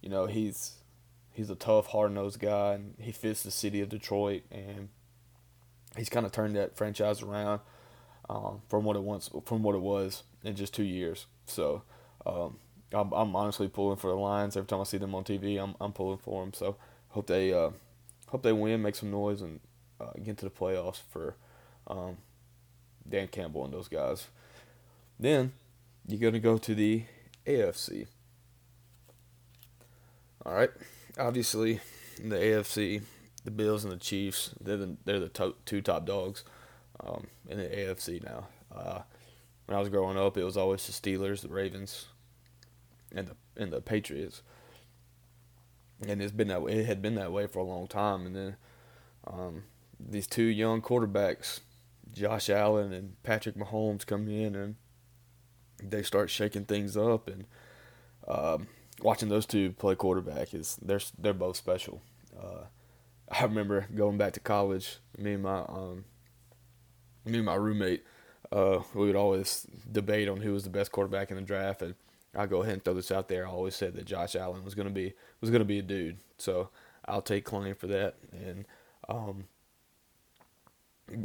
you 0.00 0.08
know 0.08 0.26
he's 0.26 0.74
he's 1.32 1.50
a 1.50 1.54
tough, 1.54 1.88
hard 1.88 2.12
nosed 2.12 2.40
guy, 2.40 2.74
and 2.74 2.94
he 2.98 3.12
fits 3.12 3.42
the 3.42 3.50
city 3.50 3.80
of 3.80 3.88
Detroit, 3.88 4.42
and 4.50 4.88
he's 5.96 6.08
kind 6.08 6.26
of 6.26 6.32
turned 6.32 6.56
that 6.56 6.76
franchise 6.76 7.22
around 7.22 7.60
um, 8.28 8.62
from 8.68 8.84
what 8.84 8.96
it 8.96 9.02
once 9.02 9.30
from 9.44 9.62
what 9.62 9.74
it 9.74 9.80
was 9.80 10.22
in 10.44 10.56
just 10.56 10.74
two 10.74 10.84
years. 10.84 11.26
So 11.46 11.82
um, 12.24 12.58
I'm, 12.92 13.12
I'm 13.12 13.36
honestly 13.36 13.68
pulling 13.68 13.96
for 13.96 14.08
the 14.10 14.16
Lions 14.16 14.56
every 14.56 14.66
time 14.66 14.80
I 14.80 14.84
see 14.84 14.98
them 14.98 15.14
on 15.14 15.24
TV. 15.24 15.62
I'm 15.62 15.74
I'm 15.80 15.92
pulling 15.92 16.18
for 16.18 16.42
them. 16.42 16.52
So 16.52 16.76
hope 17.10 17.26
they 17.26 17.52
uh, 17.52 17.70
hope 18.28 18.42
they 18.42 18.52
win, 18.52 18.82
make 18.82 18.94
some 18.94 19.10
noise, 19.10 19.42
and 19.42 19.60
uh, 20.00 20.12
get 20.16 20.28
into 20.28 20.44
the 20.46 20.50
playoffs 20.50 21.00
for 21.10 21.36
um, 21.86 22.18
Dan 23.08 23.28
Campbell 23.28 23.64
and 23.64 23.72
those 23.72 23.88
guys. 23.88 24.26
Then 25.18 25.52
you're 26.06 26.30
to 26.30 26.38
go 26.38 26.58
to 26.58 26.74
the 26.74 27.04
AFC. 27.46 28.06
All 30.44 30.54
right. 30.54 30.70
Obviously, 31.18 31.80
the 32.22 32.36
AFC, 32.36 33.02
the 33.46 33.50
Bills 33.52 33.84
and 33.84 33.92
the 33.92 33.96
Chiefs, 33.96 34.50
they're 34.60 34.76
the, 34.76 34.96
they're 35.04 35.20
the 35.20 35.28
to- 35.30 35.54
two 35.64 35.80
top 35.80 36.04
dogs 36.04 36.44
um, 37.00 37.28
in 37.48 37.58
the 37.58 37.64
AFC 37.64 38.22
now. 38.22 38.48
Uh, 38.74 39.00
when 39.64 39.76
I 39.76 39.80
was 39.80 39.88
growing 39.88 40.18
up, 40.18 40.36
it 40.36 40.44
was 40.44 40.56
always 40.56 40.84
the 40.86 40.92
Steelers, 40.92 41.40
the 41.40 41.48
Ravens, 41.48 42.06
and 43.14 43.28
the 43.28 43.36
and 43.56 43.72
the 43.72 43.80
Patriots. 43.80 44.42
And 46.06 46.20
it's 46.20 46.32
been 46.32 46.48
that 46.48 46.60
way. 46.60 46.72
It 46.72 46.86
had 46.86 47.00
been 47.00 47.14
that 47.14 47.32
way 47.32 47.46
for 47.46 47.60
a 47.60 47.64
long 47.64 47.86
time. 47.86 48.26
And 48.26 48.36
then 48.36 48.56
um, 49.26 49.62
these 49.98 50.26
two 50.26 50.42
young 50.42 50.82
quarterbacks, 50.82 51.60
Josh 52.12 52.50
Allen 52.50 52.92
and 52.92 53.20
Patrick 53.22 53.56
Mahomes, 53.56 54.04
come 54.04 54.28
in 54.28 54.54
and 54.54 54.74
they 55.82 56.02
start 56.02 56.30
shaking 56.30 56.64
things 56.64 56.96
up, 56.96 57.28
and 57.28 57.46
um, 58.26 58.66
watching 59.00 59.28
those 59.28 59.46
two 59.46 59.72
play 59.72 59.94
quarterback 59.94 60.52
is 60.52 60.76
they're 60.82 61.00
they're 61.16 61.32
both 61.32 61.56
special. 61.56 62.02
Uh, 62.36 62.64
I 63.30 63.42
remember 63.42 63.86
going 63.94 64.18
back 64.18 64.32
to 64.34 64.40
college. 64.40 64.98
Me 65.18 65.34
and 65.34 65.42
my 65.42 65.60
um, 65.60 66.04
me 67.24 67.38
and 67.38 67.46
my 67.46 67.54
roommate, 67.56 68.04
uh, 68.52 68.80
we 68.94 69.06
would 69.06 69.16
always 69.16 69.66
debate 69.90 70.28
on 70.28 70.40
who 70.40 70.52
was 70.52 70.64
the 70.64 70.70
best 70.70 70.92
quarterback 70.92 71.30
in 71.30 71.36
the 71.36 71.42
draft, 71.42 71.82
and 71.82 71.94
I'll 72.34 72.46
go 72.46 72.62
ahead 72.62 72.74
and 72.74 72.84
throw 72.84 72.94
this 72.94 73.10
out 73.10 73.28
there. 73.28 73.46
I 73.46 73.50
always 73.50 73.74
said 73.74 73.94
that 73.94 74.04
Josh 74.04 74.36
Allen 74.36 74.64
was 74.64 74.74
gonna 74.74 74.90
be 74.90 75.14
was 75.40 75.50
gonna 75.50 75.64
be 75.64 75.80
a 75.80 75.82
dude, 75.82 76.18
so 76.38 76.68
I'll 77.06 77.22
take 77.22 77.44
claim 77.44 77.74
for 77.74 77.88
that. 77.88 78.14
And 78.32 78.64
um, 79.08 79.44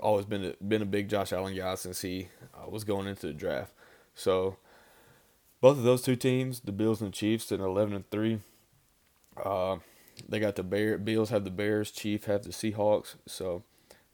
always 0.02 0.26
been 0.26 0.46
a, 0.46 0.64
been 0.64 0.82
a 0.82 0.86
big 0.86 1.10
Josh 1.10 1.32
Allen 1.34 1.56
guy 1.56 1.76
since 1.76 2.02
he 2.02 2.30
uh, 2.56 2.70
was 2.70 2.84
going 2.84 3.08
into 3.08 3.28
the 3.28 3.34
draft. 3.34 3.74
So 4.16 4.58
both 5.60 5.78
of 5.78 5.84
those 5.84 6.02
two 6.02 6.16
teams, 6.16 6.62
the 6.62 6.72
Bills 6.72 7.02
and 7.02 7.12
the 7.12 7.16
Chiefs, 7.16 7.52
at 7.52 7.60
eleven 7.60 7.94
and 7.94 8.10
three. 8.10 8.40
Uh, 9.38 9.78
they 10.28 10.40
got 10.40 10.56
the 10.56 10.64
Bear. 10.64 10.98
Bills 10.98 11.30
have 11.30 11.44
the 11.44 11.52
Bears. 11.52 11.92
Chief 11.92 12.26
have 12.26 12.44
the 12.44 12.50
Seahawks. 12.50 13.16
So 13.28 13.64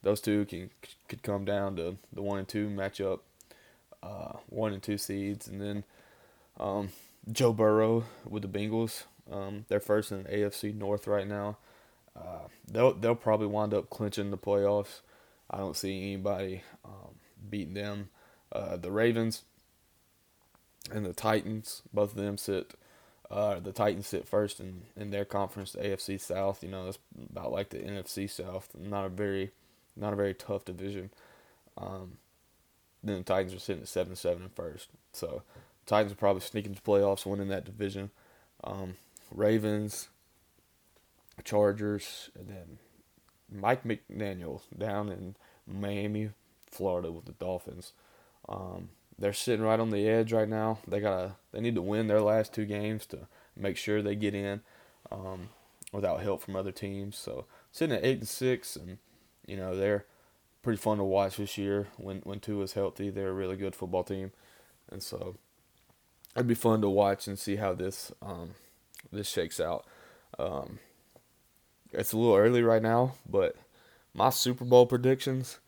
those 0.04 0.22
two 0.22 0.46
can 0.46 0.70
could 1.08 1.24
come 1.24 1.46
down 1.46 1.76
to 1.78 1.98
the 2.12 2.22
one 2.22 2.40
and 2.40 2.48
two 2.48 2.68
matchup, 2.68 3.20
uh, 4.04 4.34
one 4.50 4.74
and 4.74 4.82
two 4.82 4.98
seeds, 4.98 5.48
and 5.48 5.62
then 5.62 5.84
um, 6.60 6.90
Joe 7.32 7.54
Burrow 7.54 8.06
with 8.26 8.44
the 8.44 8.60
Bengals. 8.60 9.04
Um, 9.32 9.66
they're 9.68 9.80
first 9.80 10.12
in 10.12 10.24
the 10.24 10.30
AFC 10.30 10.74
North 10.74 11.08
right 11.08 11.28
now. 11.28 11.58
Uh, 12.16 12.48
they'll 12.68 12.94
they'll 12.94 13.16
probably 13.16 13.48
wind 13.48 13.74
up 13.74 13.90
clinching 13.90 14.32
the 14.32 14.38
playoffs. 14.38 15.02
I 15.50 15.58
don't 15.58 15.76
see 15.76 16.14
anybody 16.14 16.64
um, 16.84 17.16
beating 17.50 17.74
them. 17.74 18.10
Uh, 18.52 18.78
the 18.78 18.92
Ravens 18.92 19.44
and 20.92 21.06
the 21.06 21.14
Titans, 21.14 21.82
both 21.94 22.12
of 22.12 22.18
them 22.18 22.38
sit. 22.38 22.74
Uh, 23.30 23.60
the 23.60 23.74
Titans 23.74 24.08
sit 24.08 24.28
first 24.28 24.60
in, 24.60 24.84
in 24.96 25.12
their 25.12 25.26
conference, 25.26 25.74
the 25.74 25.80
AFC 25.80 26.20
South. 26.20 26.64
You 26.64 26.70
know, 26.70 26.86
that's 26.86 27.00
about 27.30 27.52
like 27.52 27.70
the 27.70 27.80
NFC 27.80 28.30
South. 28.30 28.70
Not 28.78 29.06
a 29.06 29.10
very, 29.10 29.52
not 29.96 30.14
a 30.14 30.16
very 30.16 30.34
tough 30.34 30.64
division. 30.64 31.10
Um, 31.78 32.18
then 33.04 33.18
the 33.18 33.24
Titans 33.24 33.54
are 33.54 33.60
sitting 33.60 33.82
at 33.82 33.90
seven 33.90 34.16
seven 34.16 34.44
and 34.44 34.54
first. 34.54 34.90
So 35.12 35.42
Titans 35.86 36.14
are 36.14 36.18
probably 36.18 36.42
sneaking 36.42 36.76
to 36.76 36.82
playoffs, 36.82 37.26
winning 37.26 37.50
that 37.50 37.66
division. 37.66 38.12
Um, 38.64 38.96
Ravens, 39.32 40.08
Chargers, 41.44 42.30
and 42.38 42.48
then 42.50 42.78
Mike 43.52 43.84
McDaniel 43.84 44.62
down 44.78 45.10
in 45.10 45.36
Miami, 45.66 46.32
Florida 46.72 47.12
with 47.12 47.26
the 47.26 47.34
Dolphins. 47.34 47.94
Um, 48.48 48.90
they're 49.20 49.34
sitting 49.34 49.66
right 49.66 49.80
on 49.80 49.90
the 49.90 50.08
edge 50.08 50.32
right 50.32 50.48
now. 50.48 50.80
They 50.88 51.00
gotta 51.00 51.36
they 51.52 51.60
need 51.60 51.76
to 51.76 51.82
win 51.82 52.08
their 52.08 52.22
last 52.22 52.54
two 52.54 52.66
games 52.66 53.06
to 53.08 53.28
make 53.56 53.78
sure 53.78 54.02
they 54.02 54.16
get 54.16 54.36
in 54.36 54.62
um, 55.12 55.50
without 55.92 56.22
help 56.22 56.42
from 56.42 56.56
other 56.56 56.72
teams. 56.72 57.18
So 57.18 57.46
sitting 57.72 57.96
at 57.96 58.06
eight 58.06 58.20
and 58.20 58.28
six, 58.28 58.76
and 58.76 58.98
you 59.46 59.58
know 59.58 59.76
they're 59.76 60.06
pretty 60.62 60.78
fun 60.78 60.98
to 60.98 61.04
watch 61.04 61.38
this 61.38 61.58
year. 61.58 61.88
When 61.98 62.18
when 62.20 62.40
two 62.40 62.62
is 62.62 62.74
healthy, 62.74 63.10
they're 63.10 63.30
a 63.30 63.34
really 63.34 63.58
good 63.58 63.76
football 63.76 64.04
team, 64.04 64.32
and 64.92 65.02
so 65.02 65.36
it'd 66.36 66.48
be 66.48 66.56
fun 66.56 66.82
to 66.82 66.90
watch 66.90 67.28
and 67.28 67.40
see 67.40 67.56
how 67.56 67.74
this 67.74 68.12
um, 68.22 68.52
this 69.12 69.28
shakes 69.28 69.60
out. 69.60 69.86
Um, 70.38 70.80
it's 71.92 72.12
a 72.12 72.18
little 72.18 72.36
early 72.36 72.62
right 72.62 72.82
now, 72.82 73.14
but 73.28 73.56
my 74.14 74.30
Super 74.30 74.66
Bowl 74.66 74.86
predictions. 74.86 75.60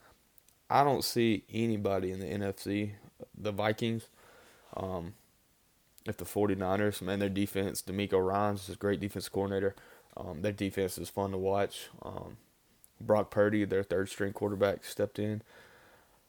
I 0.72 0.84
don't 0.84 1.02
see 1.02 1.42
anybody 1.52 2.12
in 2.12 2.20
the 2.20 2.26
NFC 2.26 2.92
the 3.42 3.52
Vikings. 3.52 4.08
Um, 4.76 5.14
if 6.06 6.16
the 6.16 6.24
49ers, 6.24 7.02
man, 7.02 7.18
their 7.18 7.28
defense, 7.28 7.82
DeMeco 7.82 8.24
Ryans 8.24 8.68
is 8.68 8.74
a 8.74 8.78
great 8.78 9.00
defense 9.00 9.28
coordinator. 9.28 9.74
Um, 10.16 10.42
their 10.42 10.52
defense 10.52 10.98
is 10.98 11.08
fun 11.08 11.30
to 11.32 11.38
watch. 11.38 11.88
Um, 12.02 12.38
Brock 13.00 13.30
Purdy, 13.30 13.64
their 13.64 13.82
third 13.82 14.08
string 14.08 14.32
quarterback, 14.32 14.84
stepped 14.84 15.18
in 15.18 15.42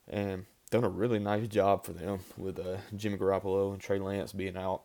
and 0.08 0.46
done 0.70 0.84
a 0.84 0.90
really 0.90 1.20
nice 1.20 1.48
job 1.48 1.86
for 1.86 1.94
them 1.94 2.20
with 2.38 2.60
uh, 2.60 2.78
Jimmy 2.96 3.18
Garoppolo 3.18 3.72
and 3.72 3.82
Trey 3.82 4.00
Lance 4.00 4.34
being 4.34 4.58
out. 4.58 4.84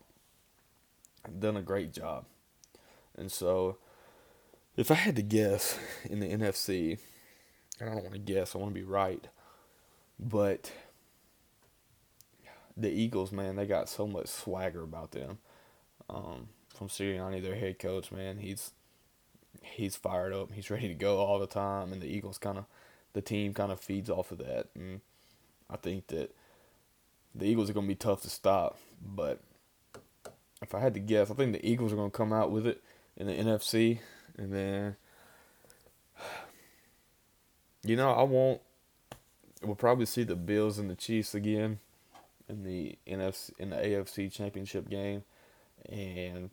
Done 1.39 1.57
a 1.57 1.61
great 1.61 1.93
job. 1.93 2.25
And 3.17 3.31
so, 3.31 3.77
if 4.75 4.91
I 4.91 4.95
had 4.95 5.15
to 5.15 5.21
guess 5.21 5.77
in 6.05 6.19
the 6.19 6.27
NFC, 6.27 6.99
I 7.81 7.85
don't 7.85 8.03
want 8.03 8.13
to 8.13 8.19
guess, 8.19 8.55
I 8.55 8.59
want 8.59 8.73
to 8.73 8.79
be 8.79 8.85
right, 8.85 9.27
but 10.19 10.71
the 12.77 12.89
Eagles, 12.89 13.31
man, 13.31 13.55
they 13.55 13.65
got 13.65 13.89
so 13.89 14.07
much 14.07 14.27
swagger 14.27 14.83
about 14.83 15.11
them. 15.11 15.39
Um, 16.09 16.49
from 16.69 16.87
Sirianni, 16.87 17.41
their 17.41 17.55
head 17.55 17.79
coach, 17.79 18.11
man, 18.11 18.37
he's 18.37 18.71
he's 19.61 19.95
fired 19.95 20.33
up. 20.33 20.51
He's 20.51 20.69
ready 20.71 20.87
to 20.87 20.93
go 20.93 21.17
all 21.17 21.39
the 21.39 21.47
time, 21.47 21.91
and 21.91 22.01
the 22.01 22.07
Eagles 22.07 22.37
kind 22.37 22.59
of 22.59 22.65
the 23.13 23.21
team 23.21 23.53
kind 23.53 23.71
of 23.71 23.79
feeds 23.79 24.09
off 24.09 24.31
of 24.31 24.37
that. 24.37 24.67
And 24.75 25.01
I 25.69 25.77
think 25.77 26.07
that 26.07 26.35
the 27.33 27.45
Eagles 27.45 27.69
are 27.69 27.73
going 27.73 27.87
to 27.87 27.91
be 27.91 27.95
tough 27.95 28.21
to 28.21 28.29
stop. 28.29 28.77
But 29.03 29.41
if 30.61 30.75
I 30.75 30.79
had 30.79 30.93
to 30.93 30.99
guess, 30.99 31.31
I 31.31 31.33
think 31.33 31.53
the 31.53 31.67
Eagles 31.67 31.91
are 31.91 31.97
going 31.97 32.11
to 32.11 32.17
come 32.17 32.31
out 32.31 32.51
with 32.51 32.67
it 32.67 32.83
in 33.15 33.27
the 33.27 33.33
NFC, 33.33 33.99
and 34.37 34.53
then 34.53 34.95
you 37.83 37.95
know 37.95 38.11
I 38.11 38.23
won't. 38.23 38.61
We'll 39.63 39.75
probably 39.75 40.05
see 40.05 40.23
the 40.23 40.35
Bills 40.35 40.77
and 40.77 40.87
the 40.87 40.95
Chiefs 40.95 41.33
again 41.33 41.79
in 42.49 42.63
the 42.63 42.97
NFC 43.07 43.51
in 43.59 43.69
the 43.69 43.77
AFC 43.77 44.31
Championship 44.31 44.89
game, 44.89 45.23
and 45.89 46.49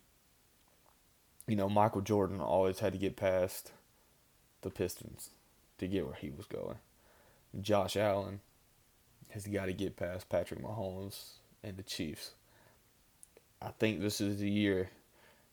you 1.46 1.56
know 1.56 1.68
Michael 1.68 2.00
Jordan 2.00 2.40
always 2.40 2.80
had 2.80 2.92
to 2.92 2.98
get 2.98 3.16
past 3.16 3.72
the 4.62 4.70
Pistons 4.70 5.30
to 5.78 5.86
get 5.86 6.06
where 6.06 6.14
he 6.14 6.30
was 6.30 6.46
going. 6.46 6.78
Josh 7.60 7.96
Allen 7.96 8.40
has 9.30 9.46
got 9.46 9.66
to 9.66 9.72
get 9.72 9.96
past 9.96 10.28
Patrick 10.28 10.62
Mahomes 10.62 11.34
and 11.62 11.76
the 11.76 11.82
Chiefs. 11.82 12.32
I 13.60 13.70
think 13.78 14.00
this 14.00 14.20
is 14.20 14.38
the 14.40 14.50
year 14.50 14.90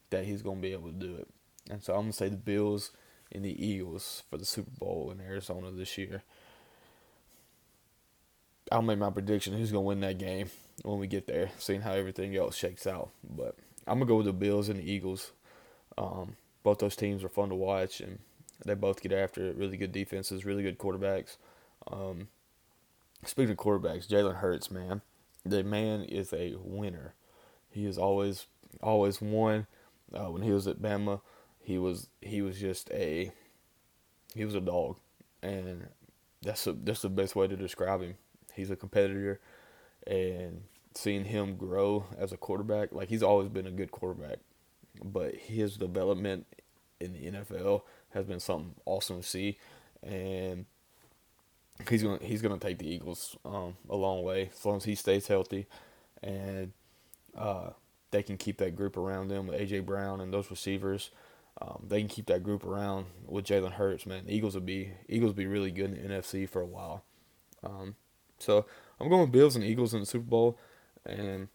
that 0.10 0.26
he's 0.26 0.42
going 0.42 0.58
to 0.58 0.62
be 0.62 0.74
able 0.74 0.90
to 0.90 0.98
do 0.98 1.16
it. 1.16 1.28
And 1.70 1.82
so 1.84 1.94
I'm 1.94 2.02
going 2.02 2.12
to 2.12 2.18
say 2.18 2.30
the 2.30 2.38
Bills 2.38 2.92
and 3.32 3.46
the 3.46 3.66
Eagles 3.66 4.24
for 4.30 4.38
the 4.38 4.46
Super 4.46 4.72
Bowl 4.78 5.12
in 5.12 5.22
Arizona 5.22 5.72
this 5.72 5.98
year. 5.98 6.24
I'll 8.72 8.82
make 8.82 9.00
my 9.00 9.10
prediction 9.10 9.54
who's 9.54 9.72
gonna 9.72 9.82
win 9.82 10.00
that 10.02 10.18
game 10.18 10.50
when 10.84 10.98
we 10.98 11.08
get 11.08 11.28
there, 11.28 11.52
seeing 11.60 11.82
how 11.82 11.92
everything 11.92 12.36
else 12.36 12.56
shakes 12.56 12.88
out. 12.88 13.10
But 13.24 13.56
I'm 13.86 14.00
gonna 14.00 14.06
go 14.06 14.18
with 14.18 14.28
the 14.28 14.34
Bills 14.34 14.70
and 14.70 14.80
the 14.80 14.90
Eagles. 14.90 15.32
Um, 15.98 16.38
both 16.64 16.80
those 16.80 16.96
teams 16.96 17.24
are 17.24 17.30
fun 17.30 17.50
to 17.50 17.56
watch, 17.56 18.00
and 18.00 18.20
they 18.66 18.74
both 18.74 19.02
get 19.02 19.12
after 19.12 19.46
it. 19.46 19.58
Really 19.58 19.78
good 19.78 19.92
defenses, 19.92 20.46
really 20.46 20.64
good 20.64 20.78
quarterbacks. 20.78 21.38
Um, 21.92 22.30
speaking 23.26 23.52
of 23.52 23.58
quarterbacks, 23.58 24.08
Jalen 24.08 24.38
Hurts, 24.38 24.72
man, 24.72 25.02
the 25.46 25.64
man 25.64 26.04
is 26.04 26.32
a 26.34 26.56
winner. 26.58 27.14
He 27.70 27.86
is 27.86 27.98
always 27.98 28.48
always 28.82 29.22
won. 29.22 29.68
Uh, 30.14 30.32
when 30.32 30.42
he 30.42 30.52
was 30.52 30.68
at 30.68 30.82
Bama, 30.82 31.22
he 31.60 31.78
was 31.78 32.08
he 32.22 32.42
was 32.42 32.60
just 32.60 32.90
a 32.92 33.32
he 34.34 34.46
was 34.46 34.56
a 34.56 34.62
dog, 34.62 34.98
and 35.44 35.88
that's 36.42 36.66
a, 36.68 36.74
that's 36.74 37.02
the 37.02 37.10
best 37.10 37.36
way 37.36 37.48
to 37.48 37.58
describe 37.58 38.02
him. 38.02 38.16
He's 38.56 38.72
a 38.72 38.76
competitor, 38.76 39.40
and 40.08 40.64
seeing 40.96 41.26
him 41.26 41.56
grow 41.56 42.06
as 42.18 42.32
a 42.32 42.38
quarterback, 42.38 42.92
like 42.92 43.10
he's 43.10 43.24
always 43.24 43.50
been 43.50 43.68
a 43.68 43.72
good 43.72 43.92
quarterback, 43.92 44.40
but 45.04 45.36
his 45.36 45.78
development 45.78 46.46
in 47.00 47.14
the 47.14 47.32
NFL 47.32 47.84
has 48.12 48.26
been 48.26 48.40
something 48.40 48.76
awesome 48.86 49.22
to 49.22 49.28
see, 49.28 49.58
and 50.04 50.66
he's 51.90 52.04
gonna 52.04 52.20
he's 52.22 52.42
gonna 52.42 52.58
take 52.58 52.78
the 52.78 52.90
Eagles 52.90 53.38
um, 53.46 53.76
a 53.90 53.96
long 53.96 54.24
way 54.24 54.50
as 54.54 54.66
long 54.66 54.78
as 54.78 54.84
he 54.84 54.96
stays 54.96 55.28
healthy, 55.28 55.68
and 56.22 56.74
uh, 57.38 57.70
they 58.12 58.24
can 58.24 58.38
keep 58.38 58.58
that 58.58 58.76
group 58.76 58.98
around 58.98 59.30
them 59.30 59.48
with 59.48 59.60
AJ 59.60 59.86
Brown 59.86 60.22
and 60.22 60.34
those 60.34 60.50
receivers. 60.52 61.12
Um, 61.62 61.86
they 61.88 62.00
can 62.00 62.08
keep 62.08 62.26
that 62.28 62.44
group 62.44 62.66
around 62.66 63.06
with 63.28 63.46
Jalen 63.46 63.74
Hurts, 63.74 64.06
man. 64.06 64.26
The 64.26 64.36
Eagles 64.36 64.54
will 64.54 64.62
be 64.62 64.92
Eagles 65.08 65.30
will 65.30 65.38
be 65.38 65.48
really 65.48 65.72
good 65.72 65.94
in 65.94 66.08
the 66.08 66.16
NFC 66.16 66.48
for 66.48 66.62
a 66.62 66.66
while. 66.66 67.04
Um, 67.64 67.96
so 68.42 68.66
I'm 69.00 69.10
going 69.10 69.32
Bills 69.32 69.56
and 69.56 69.64
Eagles 69.64 69.94
in 69.94 70.02
the 70.02 70.06
Super 70.06 70.26
Bowl, 70.26 70.58
and 71.06 71.48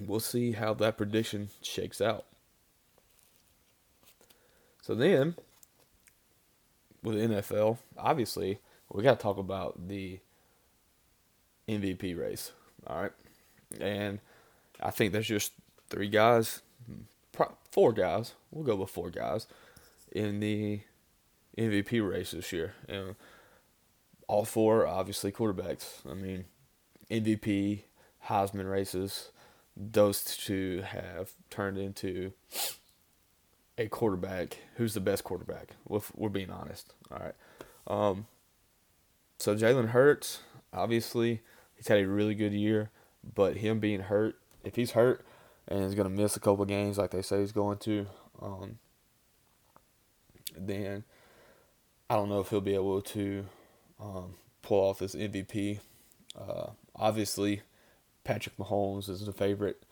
we'll 0.00 0.20
see 0.20 0.52
how 0.52 0.74
that 0.74 0.96
prediction 0.96 1.50
shakes 1.62 2.00
out. 2.00 2.26
So 4.82 4.94
then, 4.94 5.36
with 7.02 7.16
the 7.16 7.36
NFL, 7.36 7.78
obviously, 7.96 8.58
we 8.92 9.02
got 9.02 9.18
to 9.18 9.22
talk 9.22 9.38
about 9.38 9.88
the 9.88 10.20
MVP 11.68 12.18
race. 12.18 12.52
All 12.86 13.02
right. 13.02 13.12
And 13.80 14.20
I 14.80 14.90
think 14.90 15.12
there's 15.12 15.26
just 15.26 15.52
three 15.88 16.08
guys, 16.08 16.60
four 17.70 17.92
guys, 17.92 18.34
we'll 18.50 18.64
go 18.64 18.76
with 18.76 18.90
four 18.90 19.10
guys 19.10 19.46
in 20.12 20.40
the 20.40 20.80
MVP 21.58 22.06
race 22.06 22.32
this 22.32 22.52
year. 22.52 22.74
And 22.88 23.16
all 24.26 24.44
four 24.44 24.86
obviously 24.86 25.32
quarterbacks. 25.32 26.08
I 26.08 26.14
mean, 26.14 26.44
MVP, 27.10 27.82
Heisman 28.28 28.70
races, 28.70 29.30
those 29.76 30.22
two 30.22 30.82
have 30.82 31.32
turned 31.50 31.78
into 31.78 32.32
a 33.76 33.88
quarterback 33.88 34.58
who's 34.76 34.94
the 34.94 35.00
best 35.00 35.24
quarterback. 35.24 35.70
We're 35.86 36.28
being 36.28 36.50
honest. 36.50 36.92
All 37.10 37.18
right. 37.18 37.34
Um, 37.86 38.26
so 39.38 39.54
Jalen 39.54 39.88
Hurts, 39.88 40.40
obviously, 40.72 41.42
he's 41.76 41.88
had 41.88 41.98
a 41.98 42.06
really 42.06 42.34
good 42.34 42.52
year, 42.52 42.90
but 43.34 43.58
him 43.58 43.80
being 43.80 44.00
hurt, 44.00 44.36
if 44.62 44.76
he's 44.76 44.92
hurt 44.92 45.24
and 45.68 45.82
he's 45.82 45.94
going 45.94 46.08
to 46.08 46.22
miss 46.22 46.36
a 46.36 46.40
couple 46.40 46.64
games 46.64 46.98
like 46.98 47.10
they 47.10 47.22
say 47.22 47.40
he's 47.40 47.52
going 47.52 47.78
to, 47.78 48.06
um, 48.40 48.78
then 50.56 51.04
I 52.08 52.14
don't 52.14 52.28
know 52.28 52.40
if 52.40 52.48
he'll 52.50 52.60
be 52.60 52.74
able 52.74 53.02
to 53.02 53.46
um, 54.00 54.34
pull 54.62 54.88
off 54.88 54.98
this 54.98 55.14
MVP. 55.14 55.80
Uh, 56.38 56.70
obviously, 56.96 57.62
Patrick 58.24 58.56
Mahomes 58.56 59.08
is 59.08 59.24
the 59.24 59.32
favorite. 59.32 59.84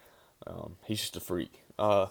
Um, 0.47 0.77
he's 0.85 1.01
just 1.01 1.17
a 1.17 1.21
freak. 1.21 1.63
Uh, 1.79 2.07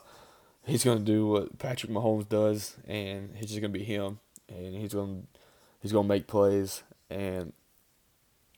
he's 0.66 0.84
gonna 0.84 1.00
do 1.00 1.28
what 1.28 1.58
Patrick 1.58 1.92
Mahomes 1.92 2.30
does, 2.30 2.78
and 2.88 3.36
he's 3.36 3.50
just 3.50 3.62
gonna 3.62 3.70
be 3.70 3.84
him, 3.84 4.20
and 4.48 4.76
he's 4.76 4.94
gonna 4.94 5.22
he's 5.82 5.92
gonna 5.92 6.08
make 6.08 6.28
plays. 6.28 6.84
And 7.10 7.54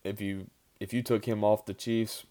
if 0.04 0.22
you 0.22 0.48
if 0.80 0.94
you 0.94 1.02
took 1.02 1.26
him 1.26 1.44
off 1.44 1.66
the 1.66 1.74
Chiefs, 1.74 2.26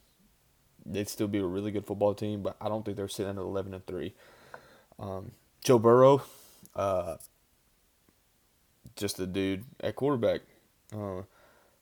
they'd 0.84 1.08
still 1.08 1.28
be 1.28 1.38
a 1.38 1.44
really 1.46 1.70
good 1.70 1.86
football 1.86 2.14
team. 2.14 2.42
But 2.42 2.56
I 2.60 2.68
don't 2.68 2.84
think 2.84 2.96
they're 2.96 3.08
sitting 3.08 3.30
at 3.30 3.38
eleven 3.38 3.74
and 3.74 3.86
three. 3.86 4.14
Um, 4.98 5.32
Joe 5.64 5.78
Burrow, 5.78 6.22
uh, 6.76 7.16
just 8.96 9.18
a 9.18 9.26
dude 9.26 9.64
at 9.80 9.96
quarterback. 9.96 10.42
Uh, 10.94 11.22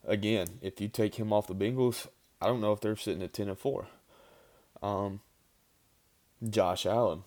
again, 0.06 0.46
if 0.62 0.80
you 0.80 0.88
take 0.88 1.16
him 1.16 1.32
off 1.32 1.46
the 1.46 1.54
Bengals, 1.54 2.06
I 2.40 2.46
don't 2.46 2.60
know 2.60 2.72
if 2.72 2.80
they're 2.80 2.96
sitting 2.96 3.22
at 3.22 3.32
ten 3.32 3.48
and 3.48 3.58
four. 3.58 3.86
Um, 4.82 5.20
Josh 6.48 6.86
Allen, 6.86 7.24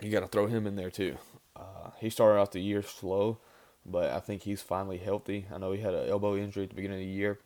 you 0.00 0.10
got 0.10 0.20
to 0.20 0.28
throw 0.28 0.46
him 0.46 0.66
in 0.66 0.76
there 0.76 0.90
too. 0.90 1.16
Uh, 1.56 1.90
he 1.98 2.10
started 2.10 2.40
out 2.40 2.52
the 2.52 2.60
year 2.60 2.82
slow, 2.82 3.38
but 3.86 4.10
I 4.10 4.20
think 4.20 4.42
he's 4.42 4.62
finally 4.62 4.98
healthy. 4.98 5.46
I 5.52 5.58
know 5.58 5.72
he 5.72 5.80
had 5.80 5.94
an 5.94 6.08
elbow 6.08 6.36
injury 6.36 6.64
at 6.64 6.70
the 6.70 6.76
beginning 6.76 6.98
of 6.98 7.06
the 7.06 7.12
year; 7.12 7.38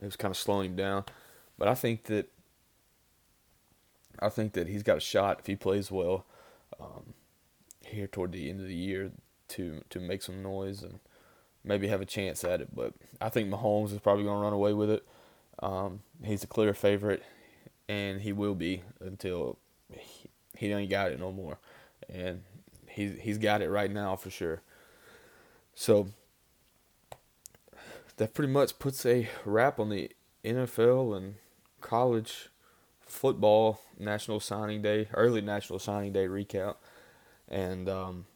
it 0.00 0.04
was 0.04 0.16
kind 0.16 0.30
of 0.30 0.36
slowing 0.36 0.70
him 0.70 0.76
down. 0.76 1.04
But 1.58 1.68
I 1.68 1.74
think 1.74 2.04
that 2.04 2.28
I 4.20 4.28
think 4.28 4.52
that 4.52 4.68
he's 4.68 4.82
got 4.82 4.98
a 4.98 5.00
shot 5.00 5.40
if 5.40 5.46
he 5.46 5.56
plays 5.56 5.90
well 5.90 6.24
um, 6.80 7.14
here 7.84 8.06
toward 8.06 8.32
the 8.32 8.48
end 8.48 8.60
of 8.60 8.66
the 8.66 8.74
year 8.74 9.10
to 9.48 9.82
to 9.90 10.00
make 10.00 10.22
some 10.22 10.42
noise 10.42 10.82
and 10.82 11.00
maybe 11.64 11.88
have 11.88 12.00
a 12.00 12.06
chance 12.06 12.44
at 12.44 12.60
it. 12.60 12.74
But 12.74 12.94
I 13.20 13.28
think 13.28 13.48
Mahomes 13.48 13.92
is 13.92 14.00
probably 14.00 14.24
going 14.24 14.38
to 14.38 14.42
run 14.42 14.52
away 14.52 14.72
with 14.72 14.90
it. 14.90 15.06
Um, 15.60 16.00
he's 16.24 16.42
a 16.42 16.48
clear 16.48 16.74
favorite, 16.74 17.22
and 17.88 18.20
he 18.20 18.32
will 18.32 18.54
be 18.54 18.82
until 19.00 19.58
he, 19.90 20.30
he 20.56 20.72
ain't 20.72 20.90
got 20.90 21.12
it 21.12 21.20
no 21.20 21.32
more. 21.32 21.58
And 22.08 22.42
he's 22.88 23.18
he's 23.20 23.38
got 23.38 23.62
it 23.62 23.70
right 23.70 23.90
now 23.90 24.16
for 24.16 24.30
sure. 24.30 24.62
So 25.74 26.08
that 28.16 28.34
pretty 28.34 28.52
much 28.52 28.78
puts 28.78 29.06
a 29.06 29.28
wrap 29.44 29.80
on 29.80 29.88
the 29.88 30.10
NFL 30.44 31.16
and 31.16 31.34
college 31.80 32.48
football 33.00 33.80
National 33.98 34.40
Signing 34.40 34.82
Day, 34.82 35.08
early 35.14 35.40
National 35.40 35.78
Signing 35.78 36.12
Day 36.12 36.26
recap. 36.26 36.76
And 37.48 37.88
um, 37.88 38.26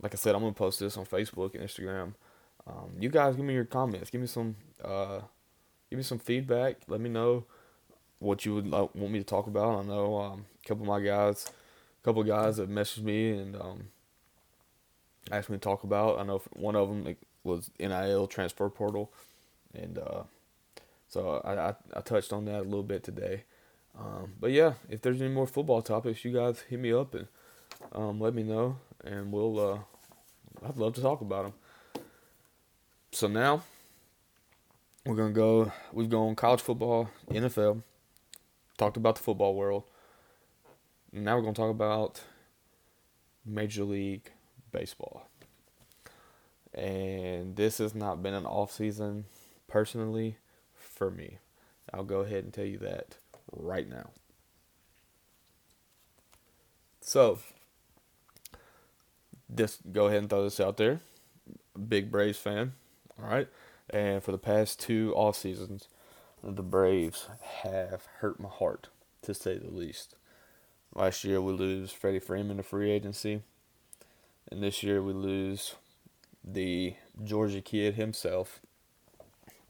like 0.00 0.14
I 0.14 0.16
said, 0.16 0.34
I'm 0.34 0.42
gonna 0.42 0.52
post 0.52 0.80
this 0.80 0.96
on 0.96 1.06
Facebook 1.06 1.54
and 1.54 1.62
Instagram. 1.62 2.14
Um, 2.66 2.92
you 2.98 3.08
guys 3.08 3.36
give 3.36 3.44
me 3.44 3.54
your 3.54 3.64
comments. 3.64 4.10
Give 4.10 4.20
me 4.20 4.26
some 4.26 4.56
uh, 4.82 5.20
give 5.90 5.98
me 5.98 6.02
some 6.02 6.18
feedback. 6.18 6.76
Let 6.88 7.00
me 7.00 7.10
know 7.10 7.44
what 8.18 8.44
you 8.46 8.54
would 8.54 8.70
want 8.70 8.96
me 8.96 9.18
to 9.18 9.24
talk 9.24 9.46
about. 9.46 9.80
I 9.80 9.82
know 9.82 10.16
um, 10.18 10.46
a 10.64 10.68
couple 10.68 10.82
of 10.82 10.88
my 10.88 11.00
guys, 11.00 11.46
a 11.48 12.04
couple 12.04 12.22
of 12.22 12.28
guys 12.28 12.56
have 12.56 12.68
messaged 12.68 13.02
me 13.02 13.30
and 13.30 13.56
um, 13.56 13.88
asked 15.30 15.50
me 15.50 15.56
to 15.56 15.60
talk 15.60 15.84
about. 15.84 16.18
I 16.18 16.24
know 16.24 16.40
one 16.54 16.74
of 16.76 16.88
them 16.88 17.16
was 17.42 17.70
NIL 17.78 18.26
transfer 18.26 18.68
portal, 18.70 19.12
and 19.74 19.98
uh, 19.98 20.22
so 21.08 21.42
I, 21.44 21.68
I, 21.68 21.74
I 21.94 22.00
touched 22.00 22.32
on 22.32 22.46
that 22.46 22.60
a 22.60 22.62
little 22.62 22.82
bit 22.82 23.04
today. 23.04 23.44
Um, 23.98 24.32
but 24.40 24.50
yeah, 24.50 24.74
if 24.88 25.02
there's 25.02 25.20
any 25.20 25.32
more 25.32 25.46
football 25.46 25.82
topics, 25.82 26.24
you 26.24 26.32
guys 26.32 26.60
hit 26.68 26.80
me 26.80 26.92
up 26.92 27.14
and 27.14 27.28
um, 27.92 28.20
let 28.20 28.34
me 28.34 28.42
know, 28.42 28.78
and 29.04 29.30
we'll. 29.30 29.60
Uh, 29.60 29.78
I'd 30.66 30.76
love 30.78 30.94
to 30.94 31.02
talk 31.02 31.20
about 31.20 31.44
them. 31.44 31.52
So 33.14 33.28
now 33.28 33.62
we're 35.06 35.14
gonna 35.14 35.30
go. 35.30 35.70
We've 35.92 36.10
gone 36.10 36.34
college 36.34 36.60
football, 36.60 37.10
NFL, 37.30 37.80
talked 38.76 38.96
about 38.96 39.14
the 39.14 39.22
football 39.22 39.54
world. 39.54 39.84
Now 41.12 41.36
we're 41.36 41.42
gonna 41.42 41.54
talk 41.54 41.70
about 41.70 42.22
Major 43.46 43.84
League 43.84 44.32
Baseball. 44.72 45.28
And 46.74 47.54
this 47.54 47.78
has 47.78 47.94
not 47.94 48.20
been 48.20 48.34
an 48.34 48.46
off 48.46 48.72
season 48.72 49.26
personally 49.68 50.38
for 50.74 51.08
me. 51.08 51.38
I'll 51.92 52.02
go 52.02 52.22
ahead 52.22 52.42
and 52.42 52.52
tell 52.52 52.64
you 52.64 52.78
that 52.78 53.14
right 53.52 53.88
now. 53.88 54.10
So, 57.00 57.38
just 59.54 59.92
go 59.92 60.08
ahead 60.08 60.18
and 60.18 60.28
throw 60.28 60.42
this 60.42 60.58
out 60.58 60.78
there. 60.78 60.98
Big 61.88 62.10
Braves 62.10 62.38
fan, 62.38 62.72
all 63.22 63.28
right. 63.28 63.48
And 63.90 64.22
for 64.22 64.32
the 64.32 64.38
past 64.38 64.80
two 64.80 65.12
off 65.14 65.36
seasons, 65.36 65.88
the 66.42 66.62
Braves 66.62 67.28
have 67.62 68.06
hurt 68.20 68.40
my 68.40 68.48
heart, 68.48 68.88
to 69.22 69.34
say 69.34 69.58
the 69.58 69.70
least. 69.70 70.16
Last 70.94 71.24
year 71.24 71.40
we 71.40 71.52
lose 71.52 71.90
Freddie 71.90 72.20
Freeman 72.20 72.56
to 72.58 72.62
free 72.62 72.90
agency, 72.90 73.42
and 74.50 74.62
this 74.62 74.82
year 74.82 75.02
we 75.02 75.12
lose 75.12 75.74
the 76.44 76.94
Georgia 77.22 77.60
kid 77.60 77.94
himself, 77.94 78.60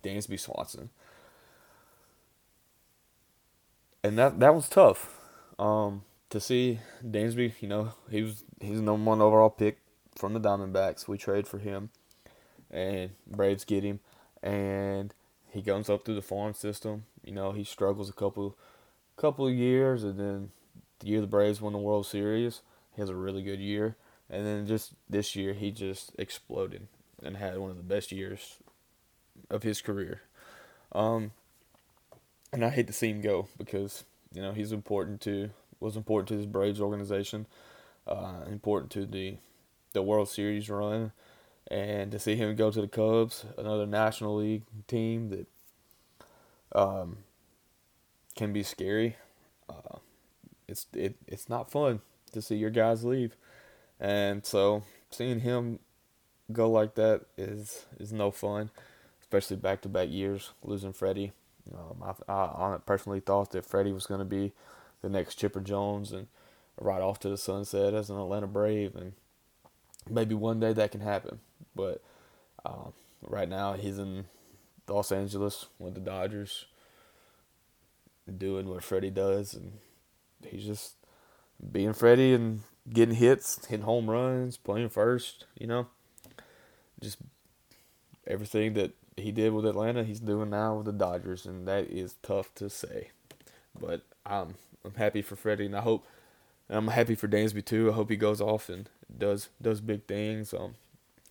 Dansby 0.02 0.38
Swanson. 0.38 0.90
And 4.02 4.18
that 4.18 4.38
that 4.40 4.54
was 4.54 4.68
tough. 4.68 5.18
Um, 5.58 6.02
to 6.30 6.40
see 6.40 6.80
Dansby, 7.02 7.54
you 7.60 7.68
know, 7.68 7.92
he 8.10 8.22
was 8.22 8.44
he's 8.60 8.76
the 8.76 8.82
number 8.82 9.08
one 9.08 9.22
overall 9.22 9.50
pick 9.50 9.78
from 10.16 10.34
the 10.34 10.40
Diamondbacks. 10.40 11.08
We 11.08 11.16
trade 11.16 11.46
for 11.46 11.58
him, 11.58 11.90
and 12.74 13.12
Braves 13.26 13.64
get 13.64 13.84
him, 13.84 14.00
and 14.42 15.14
he 15.48 15.62
comes 15.62 15.88
up 15.88 16.04
through 16.04 16.16
the 16.16 16.22
farm 16.22 16.52
system. 16.52 17.04
You 17.24 17.32
know, 17.32 17.52
he 17.52 17.64
struggles 17.64 18.10
a 18.10 18.14
couple 18.14 18.58
couple 19.16 19.46
of 19.46 19.54
years, 19.54 20.02
and 20.02 20.18
then 20.18 20.50
the 20.98 21.06
year 21.06 21.20
the 21.20 21.26
Braves 21.26 21.60
won 21.60 21.72
the 21.72 21.78
World 21.78 22.04
Series, 22.04 22.60
he 22.94 23.00
has 23.00 23.08
a 23.08 23.14
really 23.14 23.42
good 23.42 23.60
year, 23.60 23.96
and 24.28 24.44
then 24.44 24.66
just 24.66 24.92
this 25.08 25.36
year 25.36 25.54
he 25.54 25.70
just 25.70 26.12
exploded 26.18 26.88
and 27.22 27.36
had 27.36 27.58
one 27.58 27.70
of 27.70 27.76
the 27.76 27.82
best 27.82 28.12
years 28.12 28.56
of 29.48 29.62
his 29.62 29.80
career. 29.80 30.22
Um, 30.92 31.30
and 32.52 32.64
I 32.64 32.70
hate 32.70 32.88
to 32.88 32.92
see 32.92 33.10
him 33.10 33.20
go 33.20 33.48
because 33.56 34.04
you 34.32 34.42
know 34.42 34.52
he's 34.52 34.72
important 34.72 35.20
to 35.22 35.50
was 35.80 35.96
important 35.96 36.28
to 36.28 36.36
this 36.36 36.46
Braves 36.46 36.80
organization, 36.80 37.46
uh, 38.06 38.40
important 38.48 38.90
to 38.92 39.06
the 39.06 39.36
the 39.92 40.02
World 40.02 40.28
Series 40.28 40.68
run, 40.68 41.12
and 41.68 42.10
to 42.12 42.18
see 42.18 42.36
him 42.36 42.56
go 42.56 42.70
to 42.70 42.80
the 42.80 42.88
Cubs, 42.88 43.44
another 43.56 43.86
National 43.86 44.36
League 44.36 44.64
team 44.86 45.30
that 45.30 45.46
um, 46.74 47.18
can 48.36 48.52
be 48.52 48.62
scary. 48.62 49.16
Uh, 49.68 49.98
it's 50.68 50.86
it 50.92 51.16
it's 51.26 51.48
not 51.48 51.70
fun 51.70 52.00
to 52.32 52.42
see 52.42 52.56
your 52.56 52.70
guys 52.70 53.04
leave, 53.04 53.36
and 54.00 54.44
so 54.44 54.82
seeing 55.10 55.40
him 55.40 55.78
go 56.52 56.70
like 56.70 56.94
that 56.94 57.22
is 57.38 57.86
is 57.98 58.12
no 58.12 58.30
fun, 58.30 58.70
especially 59.20 59.56
back 59.56 59.80
to 59.82 59.88
back 59.88 60.10
years 60.10 60.50
losing 60.62 60.92
Freddie. 60.92 61.32
Um, 61.72 62.14
I, 62.28 62.32
I 62.32 62.76
personally 62.84 63.20
thought 63.20 63.52
that 63.52 63.64
Freddie 63.64 63.92
was 63.92 64.06
going 64.06 64.18
to 64.18 64.24
be 64.24 64.52
the 65.00 65.08
next 65.08 65.36
Chipper 65.36 65.60
Jones 65.60 66.12
and 66.12 66.26
right 66.78 67.00
off 67.00 67.18
to 67.20 67.28
the 67.28 67.38
sunset 67.38 67.94
as 67.94 68.10
an 68.10 68.18
Atlanta 68.18 68.46
Brave, 68.46 68.94
and 68.96 69.12
maybe 70.08 70.34
one 70.34 70.60
day 70.60 70.72
that 70.72 70.92
can 70.92 71.00
happen. 71.00 71.40
But 71.74 72.02
um, 72.64 72.92
right 73.22 73.48
now 73.48 73.74
he's 73.74 73.98
in 73.98 74.26
Los 74.88 75.12
Angeles 75.12 75.66
with 75.78 75.94
the 75.94 76.00
Dodgers, 76.00 76.66
doing 78.38 78.68
what 78.68 78.82
Freddie 78.82 79.10
does, 79.10 79.54
and 79.54 79.78
he's 80.46 80.64
just 80.64 80.94
being 81.72 81.92
Freddie 81.92 82.34
and 82.34 82.60
getting 82.92 83.14
hits, 83.14 83.64
hitting 83.66 83.84
home 83.84 84.10
runs, 84.10 84.56
playing 84.56 84.90
first. 84.90 85.46
You 85.58 85.66
know, 85.66 85.86
just 87.00 87.18
everything 88.26 88.74
that 88.74 88.92
he 89.16 89.32
did 89.32 89.52
with 89.52 89.66
Atlanta, 89.66 90.04
he's 90.04 90.20
doing 90.20 90.50
now 90.50 90.76
with 90.76 90.86
the 90.86 90.92
Dodgers, 90.92 91.46
and 91.46 91.66
that 91.68 91.90
is 91.90 92.16
tough 92.22 92.54
to 92.56 92.68
say. 92.68 93.10
But 93.78 94.02
I'm 94.26 94.54
I'm 94.84 94.94
happy 94.94 95.22
for 95.22 95.36
Freddie, 95.36 95.66
and 95.66 95.76
I 95.76 95.80
hope 95.80 96.04
and 96.68 96.78
I'm 96.78 96.88
happy 96.88 97.14
for 97.14 97.28
Dansby 97.28 97.64
too. 97.64 97.90
I 97.90 97.94
hope 97.94 98.10
he 98.10 98.16
goes 98.16 98.40
off 98.40 98.68
and 98.68 98.88
does 99.16 99.48
does 99.60 99.80
big 99.80 100.04
things. 100.06 100.54
Um, 100.54 100.74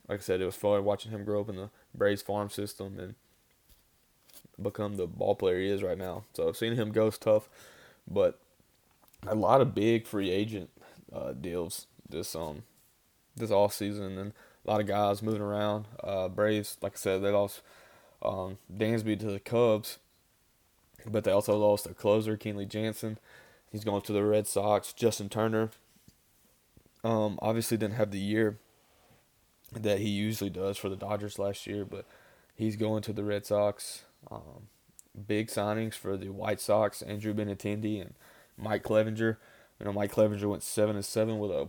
like 0.07 0.19
I 0.19 0.21
said, 0.21 0.41
it 0.41 0.45
was 0.45 0.55
fun 0.55 0.83
watching 0.83 1.11
him 1.11 1.23
grow 1.23 1.41
up 1.41 1.49
in 1.49 1.55
the 1.55 1.69
Braves 1.93 2.21
farm 2.21 2.49
system 2.49 2.99
and 2.99 3.15
become 4.61 4.97
the 4.97 5.07
ball 5.07 5.35
player 5.35 5.59
he 5.59 5.69
is 5.69 5.83
right 5.83 5.97
now. 5.97 6.25
So 6.33 6.51
seeing 6.51 6.75
him 6.75 6.91
go 6.91 7.07
is 7.07 7.17
tough, 7.17 7.49
but 8.07 8.39
a 9.25 9.35
lot 9.35 9.61
of 9.61 9.73
big 9.73 10.05
free 10.05 10.29
agent 10.29 10.69
uh, 11.13 11.31
deals 11.33 11.87
this 12.09 12.35
um 12.35 12.63
this 13.35 13.51
off 13.51 13.73
season 13.73 14.17
and 14.17 14.33
a 14.65 14.69
lot 14.69 14.81
of 14.81 14.87
guys 14.87 15.21
moving 15.21 15.41
around. 15.41 15.85
Uh, 16.03 16.27
Braves, 16.27 16.77
like 16.81 16.93
I 16.93 16.97
said, 16.97 17.21
they 17.21 17.31
lost 17.31 17.61
um, 18.21 18.57
Dansby 18.73 19.19
to 19.19 19.25
the 19.31 19.39
Cubs, 19.39 19.97
but 21.05 21.23
they 21.23 21.31
also 21.31 21.57
lost 21.57 21.85
their 21.85 21.93
closer 21.93 22.37
Kenley 22.37 22.67
Jansen. 22.67 23.17
He's 23.71 23.83
going 23.83 24.01
to 24.03 24.13
the 24.13 24.23
Red 24.23 24.47
Sox. 24.47 24.93
Justin 24.93 25.29
Turner, 25.29 25.71
um, 27.03 27.39
obviously 27.41 27.75
didn't 27.75 27.95
have 27.95 28.11
the 28.11 28.19
year 28.19 28.57
that 29.81 29.99
he 29.99 30.09
usually 30.09 30.49
does 30.49 30.77
for 30.77 30.89
the 30.89 30.95
Dodgers 30.95 31.39
last 31.39 31.67
year, 31.67 31.85
but 31.85 32.05
he's 32.55 32.75
going 32.75 33.01
to 33.03 33.13
the 33.13 33.23
Red 33.23 33.45
Sox. 33.45 34.03
Um, 34.31 34.67
big 35.27 35.47
signings 35.47 35.95
for 35.95 36.17
the 36.17 36.29
White 36.29 36.61
Sox: 36.61 37.01
Andrew 37.01 37.33
Benintendi 37.33 38.01
and 38.01 38.13
Mike 38.57 38.83
Clevinger. 38.83 39.37
You 39.79 39.85
know, 39.85 39.93
Mike 39.93 40.13
Clevinger 40.13 40.49
went 40.49 40.63
seven 40.63 40.95
and 40.95 41.05
seven 41.05 41.39
with 41.39 41.51
a 41.51 41.67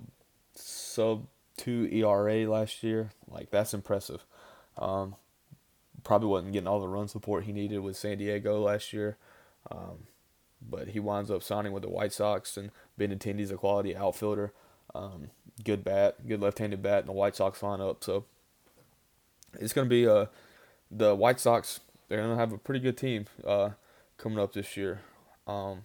sub 0.54 1.26
two 1.56 1.88
ERA 1.90 2.48
last 2.48 2.82
year. 2.82 3.10
Like 3.28 3.50
that's 3.50 3.74
impressive. 3.74 4.24
Um, 4.78 5.16
probably 6.02 6.28
wasn't 6.28 6.52
getting 6.52 6.68
all 6.68 6.80
the 6.80 6.88
run 6.88 7.08
support 7.08 7.44
he 7.44 7.52
needed 7.52 7.78
with 7.78 7.96
San 7.96 8.18
Diego 8.18 8.60
last 8.60 8.92
year. 8.92 9.16
Um, 9.70 10.06
but 10.66 10.88
he 10.88 11.00
winds 11.00 11.30
up 11.30 11.42
signing 11.42 11.72
with 11.72 11.82
the 11.82 11.90
White 11.90 12.12
Sox, 12.12 12.56
and 12.56 12.70
Benintendi's 12.98 13.50
a 13.50 13.56
quality 13.56 13.96
outfielder. 13.96 14.52
Um, 14.94 15.30
good 15.64 15.84
bat, 15.84 16.26
good 16.26 16.40
left-handed 16.40 16.82
bat 16.82 17.00
in 17.00 17.06
the 17.06 17.12
White 17.12 17.36
Sox 17.36 17.60
lineup. 17.60 18.04
So 18.04 18.24
it's 19.58 19.72
going 19.72 19.86
to 19.86 19.90
be 19.90 20.06
uh, 20.06 20.26
the 20.90 21.14
White 21.14 21.40
Sox. 21.40 21.80
They're 22.08 22.18
going 22.18 22.30
to 22.30 22.36
have 22.36 22.52
a 22.52 22.58
pretty 22.58 22.80
good 22.80 22.96
team 22.96 23.26
uh, 23.46 23.70
coming 24.18 24.38
up 24.38 24.52
this 24.52 24.76
year. 24.76 25.00
Um, 25.46 25.82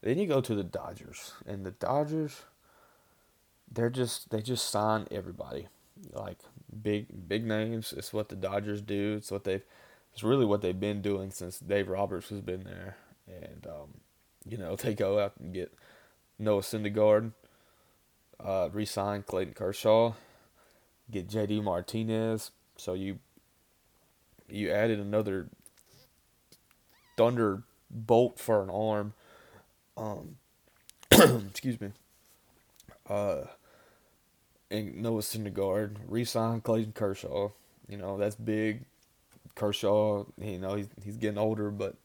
then 0.00 0.18
you 0.18 0.26
go 0.26 0.40
to 0.40 0.54
the 0.54 0.64
Dodgers, 0.64 1.32
and 1.46 1.66
the 1.66 1.72
Dodgers, 1.72 2.42
they're 3.70 3.90
just 3.90 4.30
they 4.30 4.40
just 4.40 4.68
sign 4.70 5.06
everybody, 5.10 5.68
like 6.12 6.38
big 6.82 7.28
big 7.28 7.44
names. 7.44 7.92
It's 7.96 8.12
what 8.12 8.28
the 8.28 8.36
Dodgers 8.36 8.80
do. 8.80 9.16
It's 9.18 9.30
what 9.30 9.44
they've. 9.44 9.62
It's 10.12 10.22
really 10.22 10.46
what 10.46 10.62
they've 10.62 10.78
been 10.78 11.02
doing 11.02 11.30
since 11.30 11.58
Dave 11.58 11.88
Roberts 11.88 12.30
has 12.30 12.40
been 12.40 12.64
there, 12.64 12.96
and 13.26 13.66
um, 13.66 14.00
you 14.48 14.56
know 14.56 14.76
they 14.76 14.94
go 14.94 15.18
out 15.18 15.34
and 15.40 15.52
get 15.52 15.72
Noah 16.38 16.62
Syndergaard, 16.62 17.32
uh, 18.42 18.68
re-sign 18.72 19.22
Clayton 19.22 19.54
Kershaw, 19.54 20.14
get 21.10 21.28
J.D. 21.28 21.60
Martinez. 21.60 22.50
So 22.76 22.94
you 22.94 23.18
you 24.48 24.70
added 24.70 24.98
another 24.98 25.48
thunderbolt 27.16 28.38
for 28.38 28.62
an 28.62 28.70
arm 28.70 29.12
um, 29.98 30.36
excuse 31.50 31.80
me. 31.80 31.90
Uh, 33.08 33.42
and 34.70 35.02
Noah 35.02 35.22
Syndergaard 35.22 35.96
re-signed 36.06 36.62
Clayton 36.62 36.92
Kershaw. 36.92 37.50
You 37.88 37.96
know 37.96 38.18
that's 38.18 38.36
big. 38.36 38.84
Kershaw, 39.54 40.24
you 40.40 40.58
know 40.58 40.74
he's 40.76 40.88
he's 41.02 41.16
getting 41.16 41.38
older, 41.38 41.70
but 41.70 41.96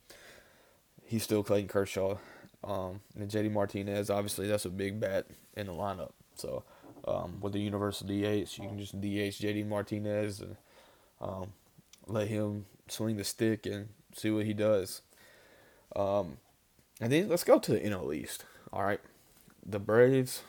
he's 1.06 1.24
still 1.24 1.43
Clayton 1.43 1.67
Kershaw. 1.67 2.17
Um, 2.63 3.02
and 3.19 3.30
JD 3.30 3.52
Martinez, 3.52 4.10
obviously 4.10 4.48
that's 4.48 4.65
a 4.65 4.69
big 4.69 5.00
bat 5.00 5.28
in 5.56 5.67
the 5.67 5.74
lineup. 5.74 6.12
So 6.36 6.63
um, 7.08 7.39
with 7.41 7.54
the 7.54 7.60
universal 7.60 8.08
DH, 8.08 8.58
you 8.58 8.67
can 8.67 8.80
just 8.80 9.00
DH 9.00 9.41
JD 9.41 9.67
Martinez 9.67 10.39
and 10.39 10.56
um, 11.22 11.54
let 12.08 12.28
him 12.28 12.65
swing 12.88 13.17
the 13.17 13.24
stick 13.24 13.65
and 13.65 13.89
see 14.15 14.30
what 14.30 14.46
he 14.46 14.54
does. 14.54 15.02
Um, 15.96 16.38
and 17.02 17.12
then 17.12 17.30
let's 17.30 17.43
go 17.43 17.60
to 17.60 17.72
the 17.72 17.80
NL 17.80 18.15
East. 18.15 18.46
All 18.72 18.84
right, 18.84 19.02
the 19.65 19.80
Braves. 19.80 20.43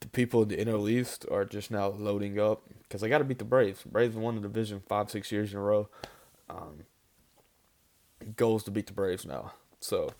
The 0.00 0.08
people 0.08 0.42
in 0.42 0.48
the 0.48 0.56
NL 0.56 0.90
East 0.90 1.26
are 1.30 1.44
just 1.44 1.70
now 1.70 1.88
loading 1.88 2.38
up 2.38 2.62
because 2.82 3.00
they 3.00 3.08
got 3.08 3.18
to 3.18 3.24
beat 3.24 3.38
the 3.38 3.44
Braves. 3.44 3.82
Braves 3.84 4.16
won 4.16 4.36
the 4.36 4.40
division 4.42 4.82
five, 4.88 5.10
six 5.10 5.32
years 5.32 5.52
in 5.52 5.58
a 5.58 5.62
row. 5.62 5.88
Um, 6.48 6.84
goals 8.36 8.64
to 8.64 8.70
beat 8.70 8.86
the 8.86 8.92
Braves 8.92 9.26
now. 9.26 9.52
So 9.80 10.10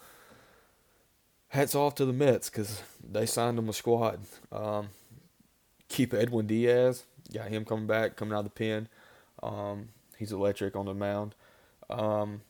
hats 1.49 1.75
off 1.75 1.95
to 1.97 2.05
the 2.05 2.13
Mets 2.13 2.51
because 2.51 2.83
they 3.03 3.27
signed 3.27 3.59
them 3.59 3.69
a 3.69 3.73
squad. 3.73 4.21
Um, 4.53 4.89
keep 5.89 6.13
Edwin 6.13 6.47
Diaz. 6.47 7.05
Got 7.33 7.49
him 7.49 7.65
coming 7.65 7.87
back, 7.87 8.17
coming 8.17 8.35
out 8.35 8.41
of 8.41 8.45
the 8.45 8.51
pen. 8.51 8.89
Um, 9.43 9.89
he's 10.17 10.33
electric 10.33 10.77
on 10.77 10.87
the 10.87 10.95
mound. 10.95 11.35
Um, 11.91 12.43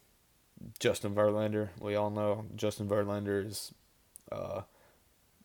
Justin 0.79 1.15
Verlander. 1.15 1.71
We 1.81 1.97
all 1.97 2.11
know 2.11 2.47
Justin 2.55 2.89
Verlander 2.89 3.47
is 3.47 3.73
uh, 4.33 4.63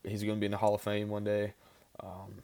he's 0.03 0.23
going 0.23 0.37
to 0.37 0.39
be 0.39 0.45
in 0.45 0.51
the 0.51 0.57
Hall 0.57 0.75
of 0.75 0.81
Fame 0.81 1.09
one 1.09 1.23
day. 1.23 1.53
Um, 2.01 2.43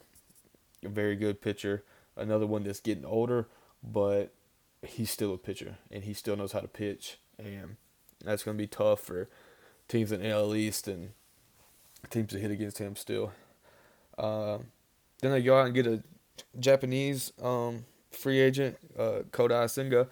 a 0.83 0.89
very 0.89 1.15
good 1.15 1.41
pitcher. 1.41 1.83
Another 2.15 2.47
one 2.47 2.63
that's 2.63 2.79
getting 2.79 3.05
older, 3.05 3.47
but 3.83 4.33
he's 4.81 5.11
still 5.11 5.33
a 5.33 5.37
pitcher 5.37 5.77
and 5.91 6.03
he 6.03 6.13
still 6.13 6.35
knows 6.35 6.51
how 6.51 6.59
to 6.59 6.67
pitch. 6.67 7.19
And 7.37 7.77
that's 8.23 8.43
going 8.43 8.57
to 8.57 8.61
be 8.61 8.67
tough 8.67 9.01
for 9.01 9.29
teams 9.87 10.11
in 10.11 10.25
AL 10.25 10.55
East 10.55 10.87
and 10.87 11.11
teams 12.09 12.31
to 12.31 12.39
hit 12.39 12.51
against 12.51 12.77
him 12.77 12.95
still. 12.95 13.31
Um, 14.17 14.67
then 15.21 15.31
they 15.31 15.41
go 15.41 15.59
out 15.59 15.65
and 15.65 15.75
get 15.75 15.87
a 15.87 16.03
Japanese 16.59 17.33
um, 17.41 17.85
free 18.11 18.39
agent, 18.39 18.77
uh, 18.97 19.21
Kodai 19.31 19.69
Senga. 19.69 20.07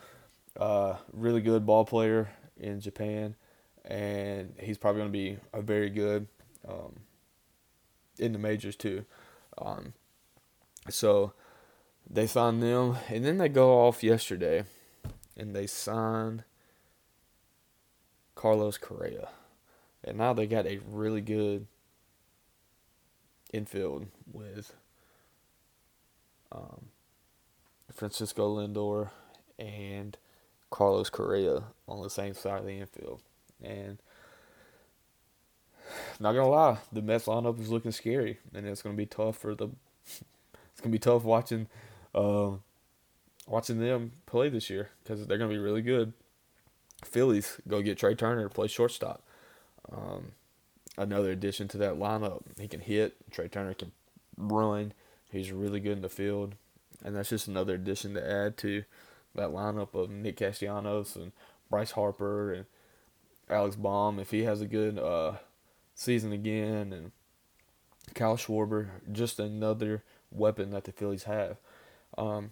Uh, 0.58 0.96
really 1.12 1.42
good 1.42 1.66
ball 1.66 1.84
player 1.84 2.30
in 2.58 2.80
Japan, 2.80 3.36
and 3.84 4.54
he's 4.60 4.78
probably 4.78 5.02
going 5.02 5.12
to 5.12 5.18
be 5.18 5.38
a 5.54 5.62
very 5.62 5.90
good 5.90 6.28
um, 6.68 7.02
in 8.18 8.32
the 8.32 8.40
majors 8.40 8.76
too. 8.76 9.06
Um, 9.58 9.94
so 10.90 11.34
they 12.10 12.28
signed 12.28 12.62
them, 12.62 12.98
and 13.10 13.26
then 13.26 13.38
they 13.38 13.50
go 13.50 13.80
off 13.80 14.04
yesterday, 14.04 14.64
and 15.36 15.56
they 15.56 15.68
signed 15.68 16.44
Carlos 18.36 18.78
Correa, 18.78 19.30
and 20.06 20.18
now 20.18 20.34
they 20.34 20.46
got 20.46 20.68
a 20.68 20.80
really 20.90 21.22
good 21.22 21.66
infield 23.52 24.06
with 24.32 24.74
um, 26.52 26.88
Francisco 27.92 28.58
Lindor 28.58 29.10
and 29.58 30.18
Carlos 30.70 31.10
Correa 31.10 31.64
on 31.88 32.02
the 32.02 32.10
same 32.10 32.34
side 32.34 32.60
of 32.60 32.66
the 32.66 32.80
infield. 32.80 33.22
And 33.64 33.98
not 36.20 36.34
gonna 36.34 36.50
lie, 36.50 36.78
the 36.92 37.02
Mets 37.02 37.26
lineup 37.26 37.60
is 37.60 37.70
looking 37.70 37.92
scary, 37.92 38.40
and 38.54 38.66
it's 38.66 38.82
gonna 38.82 38.96
be 38.96 39.06
tough 39.06 39.38
for 39.38 39.56
the. 39.56 39.70
It's 40.06 40.82
gonna 40.82 40.92
be 40.92 41.00
tough 41.00 41.24
watching, 41.24 41.68
uh, 42.14 42.52
watching 43.48 43.80
them 43.80 44.12
play 44.26 44.50
this 44.50 44.70
year 44.70 44.90
because 45.04 45.26
they're 45.26 45.38
gonna 45.38 45.50
be 45.50 45.58
really 45.58 45.82
good. 45.82 46.14
Phillies 47.04 47.60
go 47.68 47.82
get 47.82 47.98
Trea 47.98 48.16
Turner 48.16 48.44
to 48.44 48.54
play 48.54 48.68
shortstop. 48.68 49.25
Um, 49.92 50.32
another 50.98 51.32
addition 51.32 51.68
to 51.70 51.78
that 51.78 51.96
lineup. 51.96 52.42
He 52.60 52.68
can 52.68 52.82
hit. 52.82 53.16
Trea 53.32 53.48
Turner 53.48 53.74
can 53.74 53.92
run. 54.38 54.94
He's 55.32 55.52
really 55.52 55.80
good 55.80 55.94
in 55.94 56.02
the 56.02 56.10
field, 56.10 56.56
and 57.04 57.16
that's 57.16 57.30
just 57.30 57.48
another 57.48 57.76
addition 57.76 58.14
to 58.14 58.32
add 58.32 58.58
to 58.58 58.84
that 59.34 59.50
lineup 59.50 59.94
of 59.94 60.10
Nick 60.10 60.38
Castellanos 60.38 61.16
and 61.16 61.32
Bryce 61.70 61.92
Harper 61.92 62.54
and 62.54 62.66
Alex 63.50 63.76
Bohm 63.76 64.20
if 64.20 64.32
he 64.32 64.44
has 64.44 64.62
a 64.62 64.68
good 64.68 64.98
uh, 64.98 65.34
season 65.94 66.32
again 66.32 66.94
and 66.94 67.12
Kyle 68.14 68.38
Schwarber, 68.38 68.88
just 69.12 69.40
another 69.40 70.04
weapon 70.32 70.72
that 70.72 70.84
the 70.84 70.92
Phillies 70.92 71.24
have. 71.24 71.58
Um, 72.18 72.52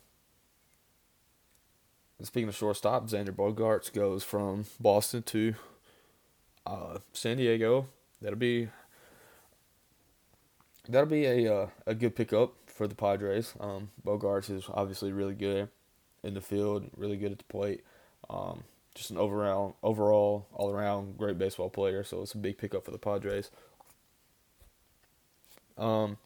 speaking 2.21 2.49
of 2.49 2.55
shortstop, 2.55 3.07
Xander 3.07 3.29
Bogaerts 3.29 3.93
goes 3.93 4.23
from 4.23 4.65
Boston 4.79 5.23
to 5.23 5.55
uh, 6.65 6.99
San 7.13 7.37
Diego. 7.37 7.87
That'll 8.21 8.39
be 8.39 8.69
that'll 10.87 11.09
be 11.09 11.25
a 11.25 11.53
uh, 11.53 11.67
a 11.85 11.95
good 11.95 12.15
pickup 12.15 12.53
for 12.67 12.87
the 12.87 12.95
Padres. 12.95 13.53
Um, 13.59 13.91
Bogaerts 14.05 14.49
is 14.49 14.65
obviously 14.73 15.11
really 15.11 15.35
good 15.35 15.69
in 16.23 16.33
the 16.33 16.41
field, 16.41 16.89
really 16.95 17.17
good 17.17 17.31
at 17.31 17.37
the 17.37 17.43
plate. 17.45 17.83
Um, 18.29 18.63
just 18.95 19.11
an 19.11 19.17
overall, 19.17 19.75
overall, 19.83 20.47
all 20.53 20.71
around 20.71 21.17
great 21.17 21.37
baseball 21.37 21.69
player. 21.69 22.03
So 22.03 22.21
it's 22.21 22.33
a 22.33 22.37
big 22.37 22.57
pickup 22.57 22.85
for 22.85 22.91
the 22.91 22.97
Padres. 22.97 23.49
Um, 25.77 26.17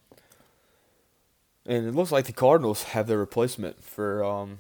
and 1.65 1.87
it 1.87 1.95
looks 1.95 2.11
like 2.11 2.25
the 2.25 2.33
Cardinals 2.33 2.83
have 2.83 3.07
their 3.07 3.17
replacement 3.17 3.83
for 3.83 4.23
um, 4.23 4.59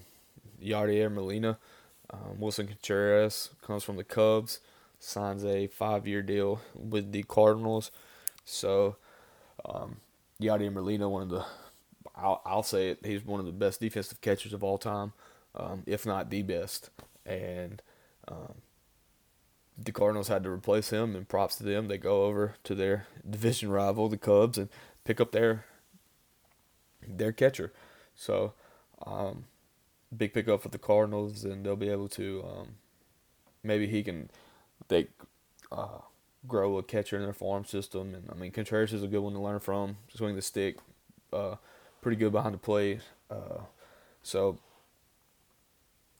Yadier 0.63 1.11
Molina. 1.11 1.57
Um, 2.09 2.37
Willson 2.39 2.67
Contreras 2.67 3.49
comes 3.61 3.83
from 3.83 3.97
the 3.97 4.03
Cubs, 4.03 4.59
signs 4.99 5.45
a 5.45 5.67
five-year 5.67 6.21
deal 6.21 6.61
with 6.73 7.11
the 7.11 7.23
Cardinals. 7.23 7.91
So 8.45 8.97
um, 9.65 9.97
Yadier 10.41 10.71
Molina, 10.73 11.09
one 11.09 11.23
of 11.23 11.29
the 11.29 11.45
I'll, 12.15 12.41
I'll 12.45 12.63
say 12.63 12.89
it. 12.89 12.99
He's 13.05 13.23
one 13.23 13.39
of 13.39 13.45
the 13.45 13.51
best 13.51 13.79
defensive 13.79 14.21
catchers 14.21 14.53
of 14.53 14.63
all 14.63 14.77
time, 14.77 15.13
um, 15.55 15.83
if 15.85 16.05
not 16.05 16.29
the 16.29 16.41
best. 16.41 16.89
And 17.25 17.81
um, 18.27 18.55
the 19.77 19.91
Cardinals 19.91 20.27
had 20.27 20.43
to 20.43 20.49
replace 20.49 20.89
him, 20.89 21.15
and 21.15 21.27
props 21.27 21.55
to 21.57 21.63
them. 21.63 21.87
They 21.87 21.97
go 21.97 22.23
over 22.23 22.55
to 22.63 22.73
their 22.73 23.05
division 23.29 23.69
rival, 23.69 24.09
the 24.09 24.17
Cubs, 24.17 24.57
and 24.57 24.69
pick 25.03 25.21
up 25.21 25.31
their 25.31 25.65
their 27.07 27.31
catcher. 27.31 27.71
So, 28.15 28.53
um, 29.05 29.45
big 30.15 30.33
pickup 30.33 30.63
for 30.63 30.69
the 30.69 30.79
Cardinals, 30.79 31.43
and 31.43 31.63
they'll 31.65 31.75
be 31.75 31.89
able 31.89 32.09
to 32.09 32.43
um, 32.47 32.67
maybe 33.63 33.87
he 33.87 34.01
can 34.01 34.29
they 34.87 35.07
uh, 35.71 35.99
grow 36.47 36.77
a 36.77 36.83
catcher 36.83 37.17
in 37.17 37.23
their 37.23 37.33
farm 37.33 37.65
system. 37.65 38.13
And 38.13 38.29
I 38.31 38.35
mean, 38.35 38.51
Contreras 38.51 38.93
is 38.93 39.03
a 39.03 39.07
good 39.07 39.21
one 39.21 39.33
to 39.33 39.39
learn 39.39 39.59
from. 39.59 39.97
Swing 40.13 40.35
the 40.35 40.41
stick, 40.41 40.77
uh, 41.33 41.55
pretty 42.01 42.17
good 42.17 42.31
behind 42.31 42.53
the 42.53 42.59
plate. 42.59 43.01
Uh, 43.29 43.61
so 44.23 44.59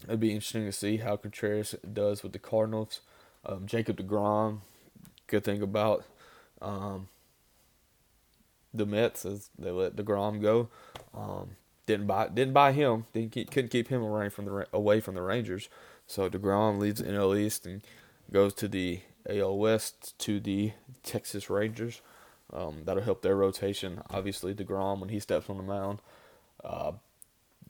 it'd 0.04 0.20
be 0.20 0.32
interesting 0.32 0.66
to 0.66 0.72
see 0.72 0.98
how 0.98 1.18
Contreras 1.18 1.76
does 1.94 2.24
with 2.24 2.34
the 2.34 2.40
Cardinals. 2.40 3.02
Um, 3.46 3.66
Jacob 3.66 3.98
DeGrom, 3.98 4.60
good 5.28 5.44
thing 5.44 5.62
about 5.62 6.04
um, 6.62 7.08
the 8.74 8.86
Mets 8.86 9.26
is 9.26 9.50
they 9.58 9.72
let 9.72 9.96
DeGrom 9.96 10.42
go. 10.42 10.70
Um, 11.14 11.52
didn't 11.86 12.08
buy 12.08 12.28
didn't 12.28 12.54
buy 12.54 12.74
him. 12.74 13.06
Didn't 13.14 13.32
keep, 13.32 13.50
couldn't 13.50 13.70
keep 13.70 13.88
him 13.88 14.02
away 14.04 14.30
from 14.30 14.46
the 14.46 14.68
away 14.74 15.00
from 15.00 15.16
the 15.16 15.22
Rangers. 15.22 15.70
So 16.06 16.30
Degrom 16.30 16.80
leaves 16.80 17.02
the 17.02 17.10
NL 17.10 17.38
East 17.38 17.66
and 17.66 17.82
goes 18.32 18.54
to 18.56 18.68
the 18.68 19.02
AL 19.30 19.58
West 19.58 20.18
to 20.20 20.40
the 20.40 20.74
Texas 21.04 21.50
Rangers. 21.50 22.02
Um, 22.52 22.84
that'll 22.86 23.04
help 23.04 23.22
their 23.22 23.36
rotation. 23.36 24.02
Obviously, 24.10 24.54
Degrom 24.54 25.00
when 25.00 25.10
he 25.10 25.20
steps 25.20 25.50
on 25.50 25.58
the 25.58 25.64
mound, 25.64 26.00
uh, 26.64 26.94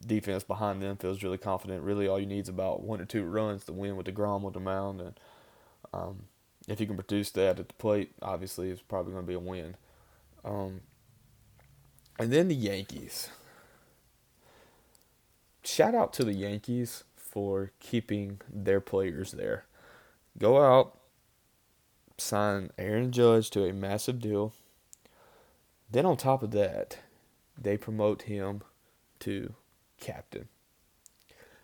defense 0.06 0.44
behind 0.44 0.82
them 0.82 0.98
feels 0.98 1.24
really 1.24 1.38
confident. 1.38 1.84
Really, 1.84 2.08
all 2.08 2.20
you 2.20 2.28
need 2.28 2.44
is 2.44 2.50
about 2.50 2.84
one 2.84 3.02
or 3.02 3.06
two 3.06 3.24
runs 3.24 3.66
to 3.66 3.74
win 3.74 3.96
with 3.96 4.08
Degrom 4.08 4.46
on 4.46 4.54
the 4.54 4.60
mound, 4.60 5.02
and 5.02 5.20
um, 5.94 6.24
if 6.68 6.80
you 6.80 6.86
can 6.86 6.96
produce 6.96 7.32
that 7.32 7.60
at 7.60 7.68
the 7.68 7.74
plate, 7.76 8.12
obviously 8.22 8.70
it's 8.70 8.82
probably 8.82 9.14
going 9.14 9.24
to 9.24 9.28
be 9.28 9.34
a 9.34 9.40
win. 9.40 9.76
Um, 10.46 10.82
and 12.20 12.32
then 12.32 12.48
the 12.48 12.56
Yankees. 12.56 13.30
Shout 15.64 15.96
out 15.96 16.14
to 16.14 16.24
the 16.24 16.34
Yankees 16.34 17.04
for 17.16 17.72
keeping 17.80 18.42
their 18.52 18.80
players 18.80 19.34
there. 19.34 19.66
Go 20.40 20.62
out, 20.62 20.98
sign 22.18 22.72
Aaron 22.78 23.12
Judge 23.12 23.50
to 23.52 23.66
a 23.66 23.74
massive 23.74 24.20
deal. 24.20 24.54
Then 25.90 26.06
on 26.06 26.18
top 26.18 26.44
of 26.44 26.52
that, 26.52 27.00
they 27.60 27.78
promote 27.78 28.24
him 28.24 28.62
to 29.20 29.54
captain. 30.00 30.48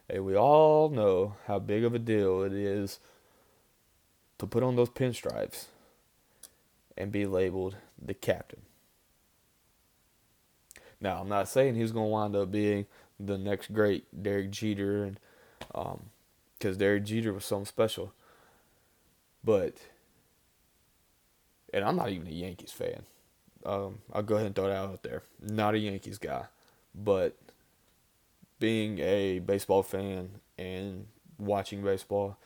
And 0.09 0.25
we 0.25 0.35
all 0.35 0.89
know 0.89 1.35
how 1.47 1.59
big 1.59 1.83
of 1.83 1.93
a 1.93 1.99
deal 1.99 2.43
it 2.43 2.53
is 2.53 2.99
to 4.39 4.47
put 4.47 4.63
on 4.63 4.75
those 4.75 4.89
pinstripes 4.89 5.65
and 6.97 7.11
be 7.11 7.25
labeled 7.25 7.77
the 8.01 8.13
captain. 8.13 8.61
Now, 10.99 11.19
I'm 11.19 11.29
not 11.29 11.49
saying 11.49 11.75
he's 11.75 11.91
going 11.91 12.07
to 12.07 12.11
wind 12.11 12.35
up 12.35 12.51
being 12.51 12.85
the 13.19 13.37
next 13.37 13.73
great 13.73 14.23
Derek 14.23 14.51
Jeter, 14.51 15.03
and 15.03 15.19
because 15.67 16.75
um, 16.75 16.77
Derek 16.77 17.03
Jeter 17.03 17.33
was 17.33 17.45
something 17.45 17.65
special. 17.65 18.13
But, 19.43 19.75
and 21.73 21.83
I'm 21.83 21.95
not 21.95 22.09
even 22.09 22.27
a 22.27 22.31
Yankees 22.31 22.71
fan. 22.71 23.03
Um, 23.65 23.99
I'll 24.11 24.23
go 24.23 24.35
ahead 24.35 24.47
and 24.47 24.55
throw 24.55 24.67
that 24.67 24.75
out 24.75 25.03
there. 25.03 25.23
Not 25.41 25.73
a 25.75 25.79
Yankees 25.79 26.17
guy, 26.17 26.45
but 26.95 27.37
being 28.59 28.99
a 28.99 29.39
baseball 29.39 29.83
fan 29.83 30.29
and 30.57 31.07
watching 31.37 31.83
baseball, 31.83 32.37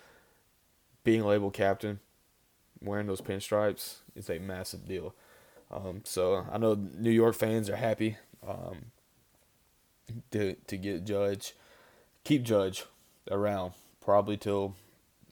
being 1.04 1.24
labeled 1.24 1.54
captain, 1.54 2.00
wearing 2.82 3.08
those 3.08 3.22
pinstripes 3.22 3.98
is 4.16 4.30
a 4.30 4.40
massive 4.40 4.88
deal. 4.88 5.14
Um, 5.70 6.02
so 6.06 6.46
I 6.52 6.58
know 6.58 6.76
New 6.76 7.12
York 7.12 7.36
fans 7.36 7.70
are 7.70 7.76
happy 7.76 8.18
um, 8.48 8.92
to 10.32 10.56
to 10.56 10.78
get 10.78 11.06
Judge, 11.06 11.54
keep 12.24 12.44
Judge 12.44 12.86
around 13.30 13.74
probably 14.00 14.38
till 14.38 14.76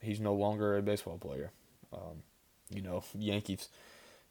he's 0.05 0.19
no 0.19 0.33
longer 0.33 0.77
a 0.77 0.81
baseball 0.81 1.17
player. 1.17 1.51
Um, 1.93 2.23
you 2.69 2.81
know, 2.81 3.03
Yankees 3.17 3.69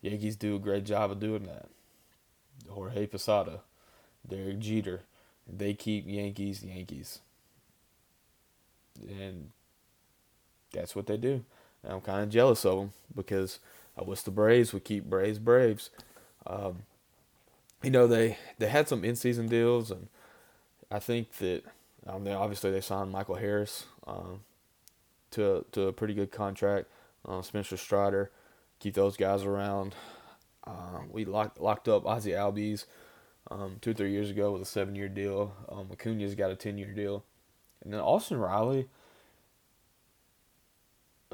Yankees 0.00 0.36
do 0.36 0.56
a 0.56 0.58
great 0.58 0.84
job 0.84 1.10
of 1.10 1.20
doing 1.20 1.44
that. 1.44 1.66
Jorge 2.68 3.06
Posada, 3.06 3.60
Derek 4.28 4.58
Jeter, 4.58 5.00
they 5.50 5.74
keep 5.74 6.04
Yankees 6.06 6.62
Yankees. 6.62 7.20
And 9.08 9.50
that's 10.72 10.94
what 10.94 11.06
they 11.06 11.16
do. 11.16 11.44
And 11.82 11.92
I'm 11.92 12.00
kind 12.00 12.22
of 12.22 12.30
jealous 12.30 12.64
of 12.64 12.78
them 12.78 12.92
because 13.14 13.58
I 13.98 14.02
wish 14.02 14.22
the 14.22 14.30
Braves 14.30 14.72
would 14.72 14.84
keep 14.84 15.04
Braves 15.04 15.38
Braves. 15.38 15.90
Um, 16.46 16.82
you 17.84 17.90
know 17.90 18.06
they 18.06 18.38
they 18.58 18.66
had 18.66 18.88
some 18.88 19.04
in 19.04 19.14
season 19.14 19.46
deals, 19.46 19.90
and 19.90 20.08
I 20.90 20.98
think 20.98 21.32
that 21.38 21.62
um, 22.06 22.24
they 22.24 22.32
obviously 22.32 22.70
they 22.70 22.80
signed 22.80 23.12
Michael 23.12 23.34
Harris 23.36 23.84
um, 24.06 24.40
to 25.34 25.56
a, 25.56 25.62
to 25.72 25.82
a 25.88 25.92
pretty 25.92 26.14
good 26.14 26.30
contract. 26.30 26.86
Uh, 27.26 27.42
Spencer 27.42 27.76
Strider, 27.76 28.30
keep 28.78 28.94
those 28.94 29.16
guys 29.16 29.44
around. 29.44 29.94
Uh, 30.66 31.00
we 31.10 31.24
locked 31.24 31.60
locked 31.60 31.88
up 31.88 32.06
Ozzie 32.06 32.30
Albies 32.30 32.86
um, 33.50 33.76
two 33.80 33.90
or 33.90 33.94
three 33.94 34.12
years 34.12 34.30
ago 34.30 34.52
with 34.52 34.62
a 34.62 34.66
seven 34.66 34.94
year 34.94 35.08
deal. 35.08 35.54
Um, 35.68 35.88
Acuna's 35.90 36.34
got 36.34 36.50
a 36.50 36.56
ten 36.56 36.78
year 36.78 36.92
deal, 36.92 37.24
and 37.82 37.92
then 37.92 38.00
Austin 38.00 38.38
Riley, 38.38 38.88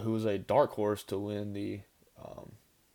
who 0.00 0.12
was 0.12 0.24
a 0.24 0.38
dark 0.38 0.72
horse 0.72 1.02
to 1.04 1.18
win 1.18 1.52
the 1.52 1.80
um, 2.22 2.52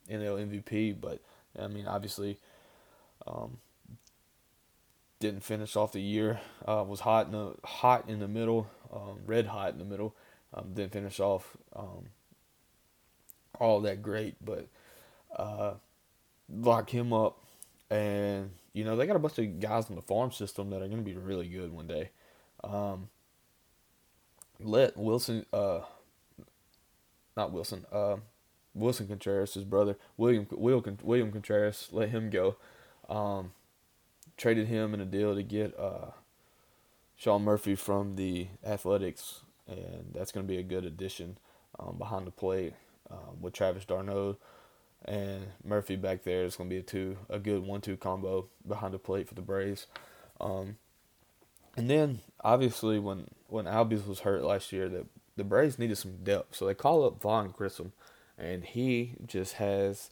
NL 0.09 0.45
MVP, 0.49 0.99
but 0.99 1.19
I 1.57 1.67
mean 1.67 1.87
obviously 1.87 2.39
um, 3.27 3.57
didn't 5.19 5.43
finish 5.43 5.75
off 5.75 5.91
the 5.91 6.01
year. 6.01 6.39
Uh, 6.67 6.83
was 6.87 7.01
hot 7.01 7.27
in 7.27 7.31
the 7.33 7.55
hot 7.63 8.09
in 8.09 8.19
the 8.19 8.27
middle, 8.27 8.67
um, 8.93 9.19
red 9.25 9.47
hot 9.47 9.73
in 9.73 9.79
the 9.79 9.85
middle. 9.85 10.15
Um, 10.55 10.73
didn't 10.73 10.93
finish 10.93 11.19
off 11.19 11.57
um, 11.75 12.05
all 13.59 13.81
that 13.81 14.01
great, 14.01 14.35
but 14.43 14.67
uh, 15.35 15.73
lock 16.49 16.89
him 16.89 17.11
up, 17.11 17.43
and 17.89 18.51
you 18.73 18.85
know 18.85 18.95
they 18.95 19.05
got 19.05 19.17
a 19.17 19.19
bunch 19.19 19.37
of 19.37 19.59
guys 19.59 19.89
in 19.89 19.95
the 19.95 20.01
farm 20.01 20.31
system 20.31 20.69
that 20.69 20.77
are 20.77 20.87
going 20.87 20.97
to 20.97 21.03
be 21.03 21.13
really 21.13 21.47
good 21.47 21.73
one 21.73 21.87
day. 21.87 22.11
Um, 22.63 23.09
let 24.59 24.95
Wilson, 24.95 25.45
uh, 25.51 25.81
not 27.35 27.51
Wilson, 27.51 27.85
uh, 27.91 28.15
Willson 28.73 29.07
Contreras, 29.07 29.55
his 29.55 29.65
brother 29.65 29.97
William 30.17 30.47
William 30.51 31.31
Contreras, 31.31 31.89
let 31.91 32.09
him 32.09 32.29
go. 32.29 32.55
Um, 33.09 33.51
traded 34.37 34.67
him 34.67 34.93
in 34.93 35.01
a 35.01 35.05
deal 35.05 35.35
to 35.35 35.43
get 35.43 35.77
uh, 35.79 36.11
Sean 37.15 37.43
Murphy 37.43 37.75
from 37.75 38.15
the 38.15 38.47
Athletics, 38.65 39.41
and 39.67 40.11
that's 40.13 40.31
going 40.31 40.45
to 40.45 40.51
be 40.51 40.59
a 40.59 40.63
good 40.63 40.85
addition 40.85 41.37
um, 41.79 41.97
behind 41.97 42.27
the 42.27 42.31
plate 42.31 42.73
um, 43.09 43.41
with 43.41 43.53
Travis 43.53 43.85
d'Arnaud 43.85 44.37
and 45.05 45.47
Murphy 45.63 45.95
back 45.95 46.23
there. 46.23 46.43
It's 46.43 46.55
going 46.55 46.69
to 46.69 46.73
be 46.75 46.79
a 46.79 46.83
two, 46.83 47.17
a 47.29 47.39
good 47.39 47.63
one-two 47.63 47.97
combo 47.97 48.47
behind 48.67 48.93
the 48.93 48.99
plate 48.99 49.27
for 49.27 49.35
the 49.35 49.41
Braves. 49.41 49.87
Um, 50.39 50.77
and 51.77 51.89
then 51.89 52.21
obviously 52.43 52.99
when 52.99 53.27
when 53.47 53.65
Albies 53.65 54.07
was 54.07 54.21
hurt 54.21 54.43
last 54.43 54.71
year, 54.71 54.89
the 54.89 55.05
the 55.37 55.43
Braves 55.43 55.77
needed 55.77 55.97
some 55.97 56.23
depth, 56.23 56.55
so 56.55 56.65
they 56.65 56.73
call 56.73 57.03
up 57.03 57.21
Vaughn 57.21 57.53
Grissom, 57.55 57.91
and 58.37 58.63
he 58.63 59.15
just 59.25 59.55
has 59.55 60.09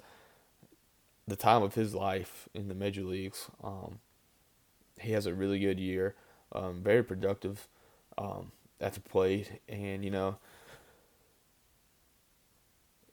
the 1.26 1.38
time 1.38 1.64
of 1.64 1.76
his 1.76 1.96
life 1.96 2.50
in 2.54 2.68
the 2.68 2.76
major 2.76 3.04
leagues. 3.04 3.50
Um, 3.64 4.00
he 5.00 5.14
has 5.14 5.26
a 5.26 5.34
really 5.34 5.60
good 5.60 5.80
year, 5.80 6.16
um, 6.52 6.82
very 6.84 7.04
productive 7.04 7.68
um, 8.18 8.52
at 8.84 8.94
the 8.94 9.00
plate, 9.00 9.50
and 9.68 10.04
you 10.04 10.12
know 10.12 10.38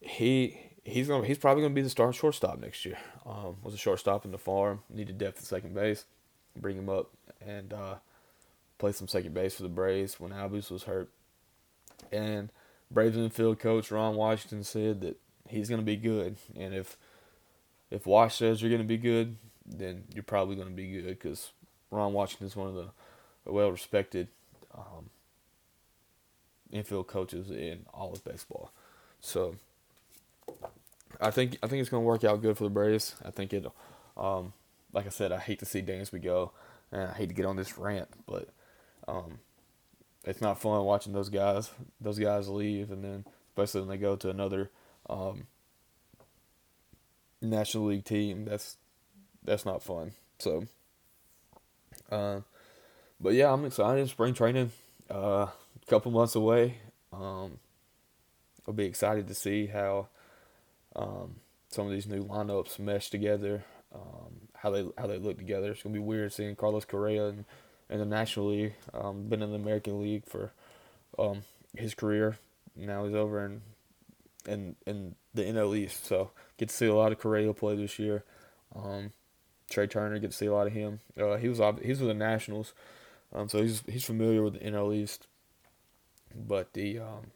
he 0.00 0.58
he's 0.84 1.08
gonna 1.08 1.26
he's 1.26 1.38
probably 1.38 1.62
gonna 1.62 1.74
be 1.74 1.82
the 1.82 1.90
starting 1.90 2.18
shortstop 2.18 2.58
next 2.58 2.84
year. 2.84 2.98
Um, 3.24 3.56
was 3.62 3.74
a 3.74 3.78
shortstop 3.78 4.24
in 4.24 4.32
the 4.32 4.38
farm, 4.38 4.82
needed 4.90 5.18
depth 5.18 5.38
at 5.38 5.44
second 5.44 5.74
base, 5.74 6.04
bring 6.56 6.76
him 6.76 6.88
up 6.88 7.10
and 7.46 7.72
uh, 7.72 7.94
play 8.78 8.92
some 8.92 9.08
second 9.08 9.32
base 9.32 9.54
for 9.54 9.62
the 9.62 9.68
Braves 9.68 10.18
when 10.18 10.32
Albies 10.32 10.70
was 10.70 10.84
hurt, 10.84 11.10
and 12.10 12.50
Braves 12.90 13.16
infield 13.16 13.58
coach 13.60 13.90
Ron 13.90 14.16
Washington 14.16 14.64
said 14.64 15.00
that 15.02 15.16
he's 15.48 15.68
gonna 15.68 15.82
be 15.82 15.96
good, 15.96 16.36
and 16.56 16.74
if 16.74 16.96
if 17.90 18.06
Wash 18.06 18.36
says 18.36 18.62
you're 18.62 18.76
to 18.76 18.84
be 18.84 18.96
good, 18.96 19.36
then 19.66 20.04
you're 20.14 20.22
probably 20.22 20.56
to 20.56 20.64
be 20.64 20.90
good 20.90 21.06
because 21.06 21.52
Ron 21.90 22.12
Washington 22.12 22.46
is 22.46 22.56
one 22.56 22.68
of 22.68 22.74
the 22.74 22.88
well 23.50 23.70
respected 23.70 24.28
um, 24.74 25.10
infield 26.72 27.06
coaches 27.06 27.50
in 27.50 27.86
all 27.92 28.12
of 28.12 28.24
baseball. 28.24 28.72
So 29.20 29.56
I 31.20 31.30
think 31.30 31.58
I 31.62 31.66
think 31.66 31.80
it's 31.80 31.90
going 31.90 32.02
to 32.02 32.06
work 32.06 32.24
out 32.24 32.42
good 32.42 32.56
for 32.56 32.64
the 32.64 32.70
Braves. 32.70 33.14
I 33.24 33.30
think 33.30 33.52
it. 33.52 33.66
Um, 34.16 34.52
like 34.92 35.06
I 35.06 35.10
said, 35.10 35.32
I 35.32 35.38
hate 35.38 35.60
to 35.60 35.66
see 35.66 35.82
Dansby 35.82 36.22
go, 36.22 36.52
and 36.90 37.02
I 37.02 37.12
hate 37.12 37.28
to 37.28 37.34
get 37.34 37.46
on 37.46 37.56
this 37.56 37.78
rant, 37.78 38.08
but 38.26 38.48
um, 39.06 39.38
it's 40.24 40.40
not 40.40 40.60
fun 40.60 40.84
watching 40.84 41.12
those 41.12 41.28
guys 41.28 41.70
those 42.00 42.18
guys 42.18 42.48
leave, 42.48 42.90
and 42.90 43.04
then 43.04 43.24
especially 43.50 43.80
when 43.82 43.90
they 43.90 43.96
go 43.96 44.16
to 44.16 44.30
another 44.30 44.70
um, 45.08 45.46
National 47.40 47.86
League 47.86 48.04
team. 48.04 48.44
That's 48.44 48.76
that's 49.42 49.64
not 49.64 49.82
fun. 49.82 50.12
So, 50.38 50.66
uh, 52.10 52.40
but 53.20 53.34
yeah, 53.34 53.52
I'm 53.52 53.64
excited. 53.64 54.08
Spring 54.08 54.34
training, 54.34 54.72
uh, 55.10 55.46
a 55.82 55.90
couple 55.90 56.10
months 56.10 56.34
away. 56.34 56.78
Um, 57.12 57.58
I'll 58.66 58.74
be 58.74 58.84
excited 58.84 59.28
to 59.28 59.34
see 59.34 59.66
how 59.66 60.08
um, 60.94 61.36
some 61.68 61.86
of 61.86 61.92
these 61.92 62.06
new 62.06 62.24
lineups 62.24 62.78
mesh 62.78 63.10
together. 63.10 63.64
Um, 63.94 64.48
how 64.54 64.70
they 64.70 64.86
how 64.96 65.06
they 65.06 65.18
look 65.18 65.38
together. 65.38 65.72
It's 65.72 65.82
gonna 65.82 65.92
be 65.92 65.98
weird 65.98 66.32
seeing 66.32 66.54
Carlos 66.54 66.84
Correa 66.84 67.28
in, 67.28 67.44
in 67.88 67.98
the 67.98 68.04
National 68.04 68.48
League. 68.48 68.74
Um, 68.94 69.28
been 69.28 69.42
in 69.42 69.50
the 69.50 69.56
American 69.56 70.00
League 70.00 70.26
for 70.26 70.52
um, 71.18 71.42
his 71.76 71.94
career. 71.94 72.38
Now 72.76 73.04
he's 73.04 73.14
over 73.14 73.44
in 73.44 73.62
in 74.46 74.76
in 74.86 75.14
the 75.34 75.42
NL 75.42 75.76
East. 75.76 76.06
So 76.06 76.30
get 76.56 76.68
to 76.68 76.74
see 76.74 76.86
a 76.86 76.94
lot 76.94 77.12
of 77.12 77.18
Correa 77.18 77.52
play 77.52 77.76
this 77.76 77.98
year. 77.98 78.24
Um, 78.74 79.12
Trea 79.70 79.86
Turner 79.86 80.18
get 80.18 80.32
to 80.32 80.36
see 80.36 80.46
a 80.46 80.52
lot 80.52 80.66
of 80.66 80.72
him. 80.72 81.00
Uh, 81.18 81.36
he 81.36 81.48
was 81.48 81.58
he's 81.82 82.00
with 82.00 82.08
the 82.08 82.14
Nationals, 82.14 82.74
um, 83.32 83.48
so 83.48 83.62
he's 83.62 83.82
he's 83.88 84.04
familiar 84.04 84.42
with 84.42 84.54
the 84.54 84.60
NL 84.60 84.94
East. 84.94 85.26
But 86.34 86.72
the 86.72 86.98
um, 86.98 87.32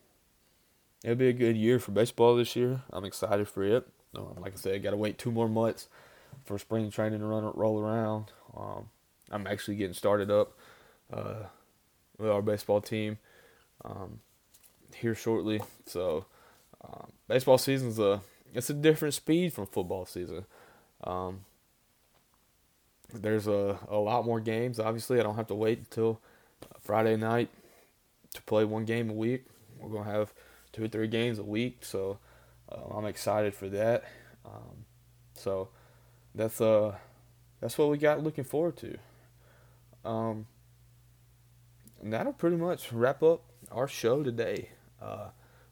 it'll 1.02 1.16
be 1.16 1.28
a 1.28 1.32
good 1.32 1.56
year 1.56 1.78
for 1.78 1.92
baseball 1.92 2.36
this 2.36 2.56
year. 2.56 2.82
I'm 2.92 3.04
excited 3.04 3.48
for 3.48 3.64
it. 3.64 3.86
Um, 4.16 4.36
like 4.40 4.52
I 4.52 4.56
said, 4.56 4.82
got 4.82 4.90
to 4.90 4.96
wait 4.96 5.18
two 5.18 5.30
more 5.30 5.48
months 5.48 5.88
for 6.44 6.58
spring 6.58 6.90
training 6.90 7.20
to 7.20 7.26
run 7.26 7.50
roll 7.54 7.80
around. 7.80 8.32
Um, 8.56 8.88
I'm 9.30 9.46
actually 9.46 9.76
getting 9.76 9.94
started 9.94 10.30
up 10.30 10.56
uh, 11.12 11.44
with 12.18 12.30
our 12.30 12.42
baseball 12.42 12.80
team 12.80 13.18
um, 13.84 14.20
here 14.94 15.14
shortly. 15.14 15.60
So 15.86 16.26
um, 16.84 17.12
baseball 17.28 17.58
season's 17.58 17.98
a 17.98 18.20
it's 18.54 18.70
a 18.70 18.74
different 18.74 19.14
speed 19.14 19.52
from 19.52 19.66
football 19.66 20.06
season. 20.06 20.44
Um, 21.02 21.44
there's 23.12 23.46
a, 23.46 23.78
a 23.88 23.96
lot 23.96 24.24
more 24.24 24.40
games. 24.40 24.78
Obviously, 24.78 25.20
I 25.20 25.22
don't 25.22 25.36
have 25.36 25.48
to 25.48 25.54
wait 25.54 25.78
until 25.78 26.20
Friday 26.80 27.16
night 27.16 27.48
to 28.34 28.42
play 28.42 28.64
one 28.64 28.84
game 28.84 29.10
a 29.10 29.14
week. 29.14 29.46
We're 29.78 29.90
gonna 29.90 30.10
have 30.10 30.32
two 30.72 30.84
or 30.84 30.88
three 30.88 31.08
games 31.08 31.38
a 31.38 31.44
week, 31.44 31.78
so 31.84 32.18
uh, 32.70 32.96
I'm 32.96 33.06
excited 33.06 33.54
for 33.54 33.68
that. 33.70 34.04
Um, 34.44 34.84
so 35.34 35.68
that's 36.34 36.60
uh 36.60 36.96
that's 37.60 37.78
what 37.78 37.88
we 37.88 37.98
got 37.98 38.22
looking 38.22 38.44
forward 38.44 38.76
to. 38.78 38.98
Um, 40.04 40.46
and 42.02 42.12
that'll 42.12 42.34
pretty 42.34 42.56
much 42.56 42.92
wrap 42.92 43.22
up 43.22 43.42
our 43.72 43.88
show 43.88 44.22
today. 44.22 44.70
Uh, 45.00 45.28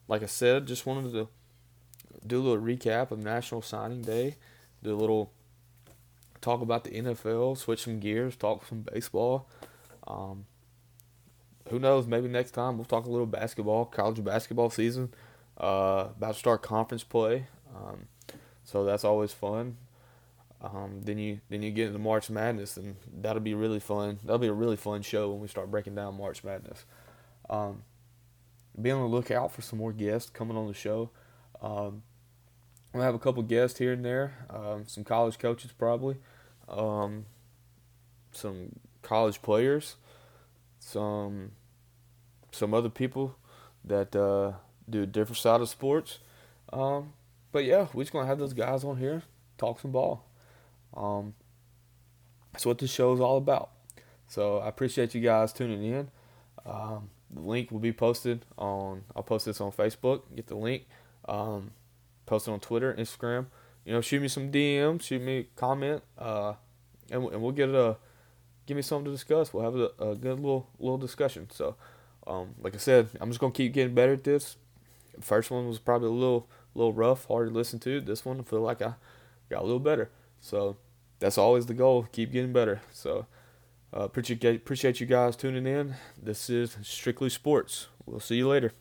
like 0.09 0.23
I 0.23 0.27
said, 0.27 0.67
just 0.67 0.87
wanted 0.87 1.13
to 1.13 1.29
do 2.27 2.41
a 2.41 2.43
little 2.43 2.63
recap 2.63 3.11
of 3.11 3.19
National 3.19 3.61
Signing 3.61 4.03
Day, 4.03 4.37
do 4.83 4.95
a 4.95 4.97
little 4.97 5.33
talk 6.41 6.61
about 6.61 6.85
the 6.85 6.91
NFL, 6.91 7.59
switch 7.59 7.85
some 7.85 8.01
gears, 8.01 8.37
talk 8.37 8.67
some 8.67 8.81
baseball. 8.81 9.49
Um, 10.07 10.47
who 11.69 11.79
knows? 11.79 12.07
Maybe 12.07 12.29
next 12.29 12.53
time 12.53 12.77
we'll 12.77 12.85
talk 12.85 13.07
a 13.07 13.11
little 13.11 13.27
basketball, 13.27 13.85
college 13.85 14.23
basketball 14.23 14.71
season. 14.71 15.13
Uh, 15.59 16.09
about 16.17 16.33
to 16.33 16.39
start 16.39 16.63
conference 16.63 17.05
play, 17.05 17.47
um, 17.75 18.07
so 18.65 18.85
that's 18.85 19.05
always 19.05 19.33
fun. 19.33 19.77
Um, 20.63 21.01
then 21.03 21.19
you 21.19 21.41
then 21.51 21.63
you 21.63 21.71
get 21.71 21.89
into 21.89 21.99
March 21.99 22.31
Madness, 22.31 22.77
and 22.77 22.97
that'll 23.21 23.43
be 23.43 23.55
really 23.55 23.81
fun. 23.81 24.19
That'll 24.23 24.39
be 24.39 24.47
a 24.47 24.53
really 24.53 24.77
fun 24.77 25.03
show 25.03 25.31
when 25.31 25.41
we 25.41 25.49
start 25.49 25.71
breaking 25.71 25.95
down 25.95 26.17
March 26.17 26.43
Madness. 26.45 26.85
Um, 27.51 27.83
be 28.81 28.91
on 28.91 29.03
the 29.03 29.09
lookout 29.09 29.53
for 29.53 29.61
some 29.61 29.79
more 29.79 29.93
guests 29.93 30.31
coming 30.31 30.57
on 30.57 30.69
the 30.69 30.75
show. 30.75 31.11
Um, 31.61 32.03
we'll 32.93 33.03
have 33.03 33.15
a 33.15 33.19
couple 33.19 33.43
guests 33.43 33.79
here 33.79 33.93
and 33.93 34.05
there, 34.05 34.47
um, 34.51 34.85
some 34.87 35.05
college 35.05 35.39
coaches 35.39 35.73
probably, 35.73 36.17
um, 36.69 37.27
some 38.33 38.79
college 39.03 39.43
players, 39.43 39.97
some 40.83 41.53
some 42.51 42.75
other 42.75 42.91
people 42.91 43.37
that 43.85 44.15
uh, 44.15 44.53
do 44.89 45.03
a 45.03 45.07
different 45.07 45.39
side 45.39 45.61
of 45.61 45.69
sports. 45.69 46.19
Um, 46.73 47.13
but 47.51 47.65
yeah, 47.65 47.87
we're 47.95 48.03
just 48.03 48.13
gonna 48.13 48.27
have 48.27 48.39
those 48.39 48.53
guys 48.53 48.85
on 48.85 48.97
here 48.97 49.23
talk 49.59 49.81
some 49.81 49.93
ball. 49.93 50.25
Um, 50.95 51.35
that's 52.53 52.67
what 52.67 52.79
this 52.79 52.91
show 52.91 53.13
is 53.13 53.21
all 53.21 53.37
about. 53.37 53.71
So 54.27 54.59
I 54.59 54.69
appreciate 54.69 55.15
you 55.15 55.21
guys 55.21 55.53
tuning 55.53 55.85
in. 55.85 56.11
Um, 56.67 57.11
the 57.31 57.41
link 57.41 57.71
will 57.71 57.79
be 57.79 57.93
posted 57.93 58.45
on. 58.59 59.05
I'll 59.15 59.23
post 59.23 59.47
this 59.47 59.61
on 59.61 59.73
Facebook. 59.73 60.23
Get 60.35 60.49
the 60.49 60.57
link. 60.57 60.87
Um, 61.27 61.71
post 62.27 62.49
it 62.49 62.51
on 62.51 62.61
Twitter, 62.61 62.93
Instagram. 62.95 63.47
You 63.85 63.93
know, 63.93 64.01
shoot 64.01 64.21
me 64.21 64.29
some 64.29 64.51
DMs, 64.51 65.03
shoot 65.03 65.23
me 65.23 65.39
a 65.39 65.43
comment, 65.57 66.03
uh, 66.19 66.55
and, 67.11 67.25
and 67.33 67.43
we'll 67.43 67.53
get 67.53 67.69
a 67.69 67.97
give 68.67 68.77
me 68.77 68.83
something 68.83 69.07
to 69.07 69.11
discuss. 69.11 69.53
We'll 69.53 69.65
have 69.65 69.77
a, 69.77 70.11
a 70.11 70.15
good 70.15 70.41
little 70.41 70.69
little 70.79 70.99
discussion. 70.99 71.49
So, 71.51 71.77
um, 72.27 72.55
like 72.61 72.75
I 72.75 72.79
said, 72.79 73.09
I'm 73.21 73.31
just 73.31 73.41
gonna 73.41 73.53
keep 73.53 73.73
getting 73.73 73.95
better 73.95 74.15
at 74.15 74.25
this. 74.25 74.57
First 75.21 75.51
one 75.51 75.69
was 75.69 75.79
probably 75.79 76.09
a 76.09 76.13
little 76.13 76.49
little 76.75 76.93
rough, 76.93 77.27
hard 77.27 77.49
to 77.49 77.55
listen 77.55 77.79
to. 77.81 78.01
This 78.01 78.25
one 78.25 78.41
I 78.41 78.43
feel 78.43 78.61
like 78.61 78.83
I 78.83 78.95
got 79.51 79.63
a 79.63 79.67
little 79.67 79.81
better. 79.81 80.11
So 80.41 80.77
that's 81.19 81.39
always 81.39 81.67
the 81.67 81.75
goal. 81.75 82.09
Keep 82.13 82.33
getting 82.33 82.53
better. 82.53 82.81
So 82.93 83.27
uh, 83.95 84.01
appreciate 84.01 84.45
appreciate 84.45 85.01
you 85.01 85.07
guys 85.07 85.37
tuning 85.37 85.67
in. 85.67 85.97
This 86.21 86.49
is 86.49 86.77
strictly 86.83 87.29
sports. 87.29 87.89
We'll 88.07 88.21
see 88.21 88.37
you 88.37 88.49
later. 88.49 88.73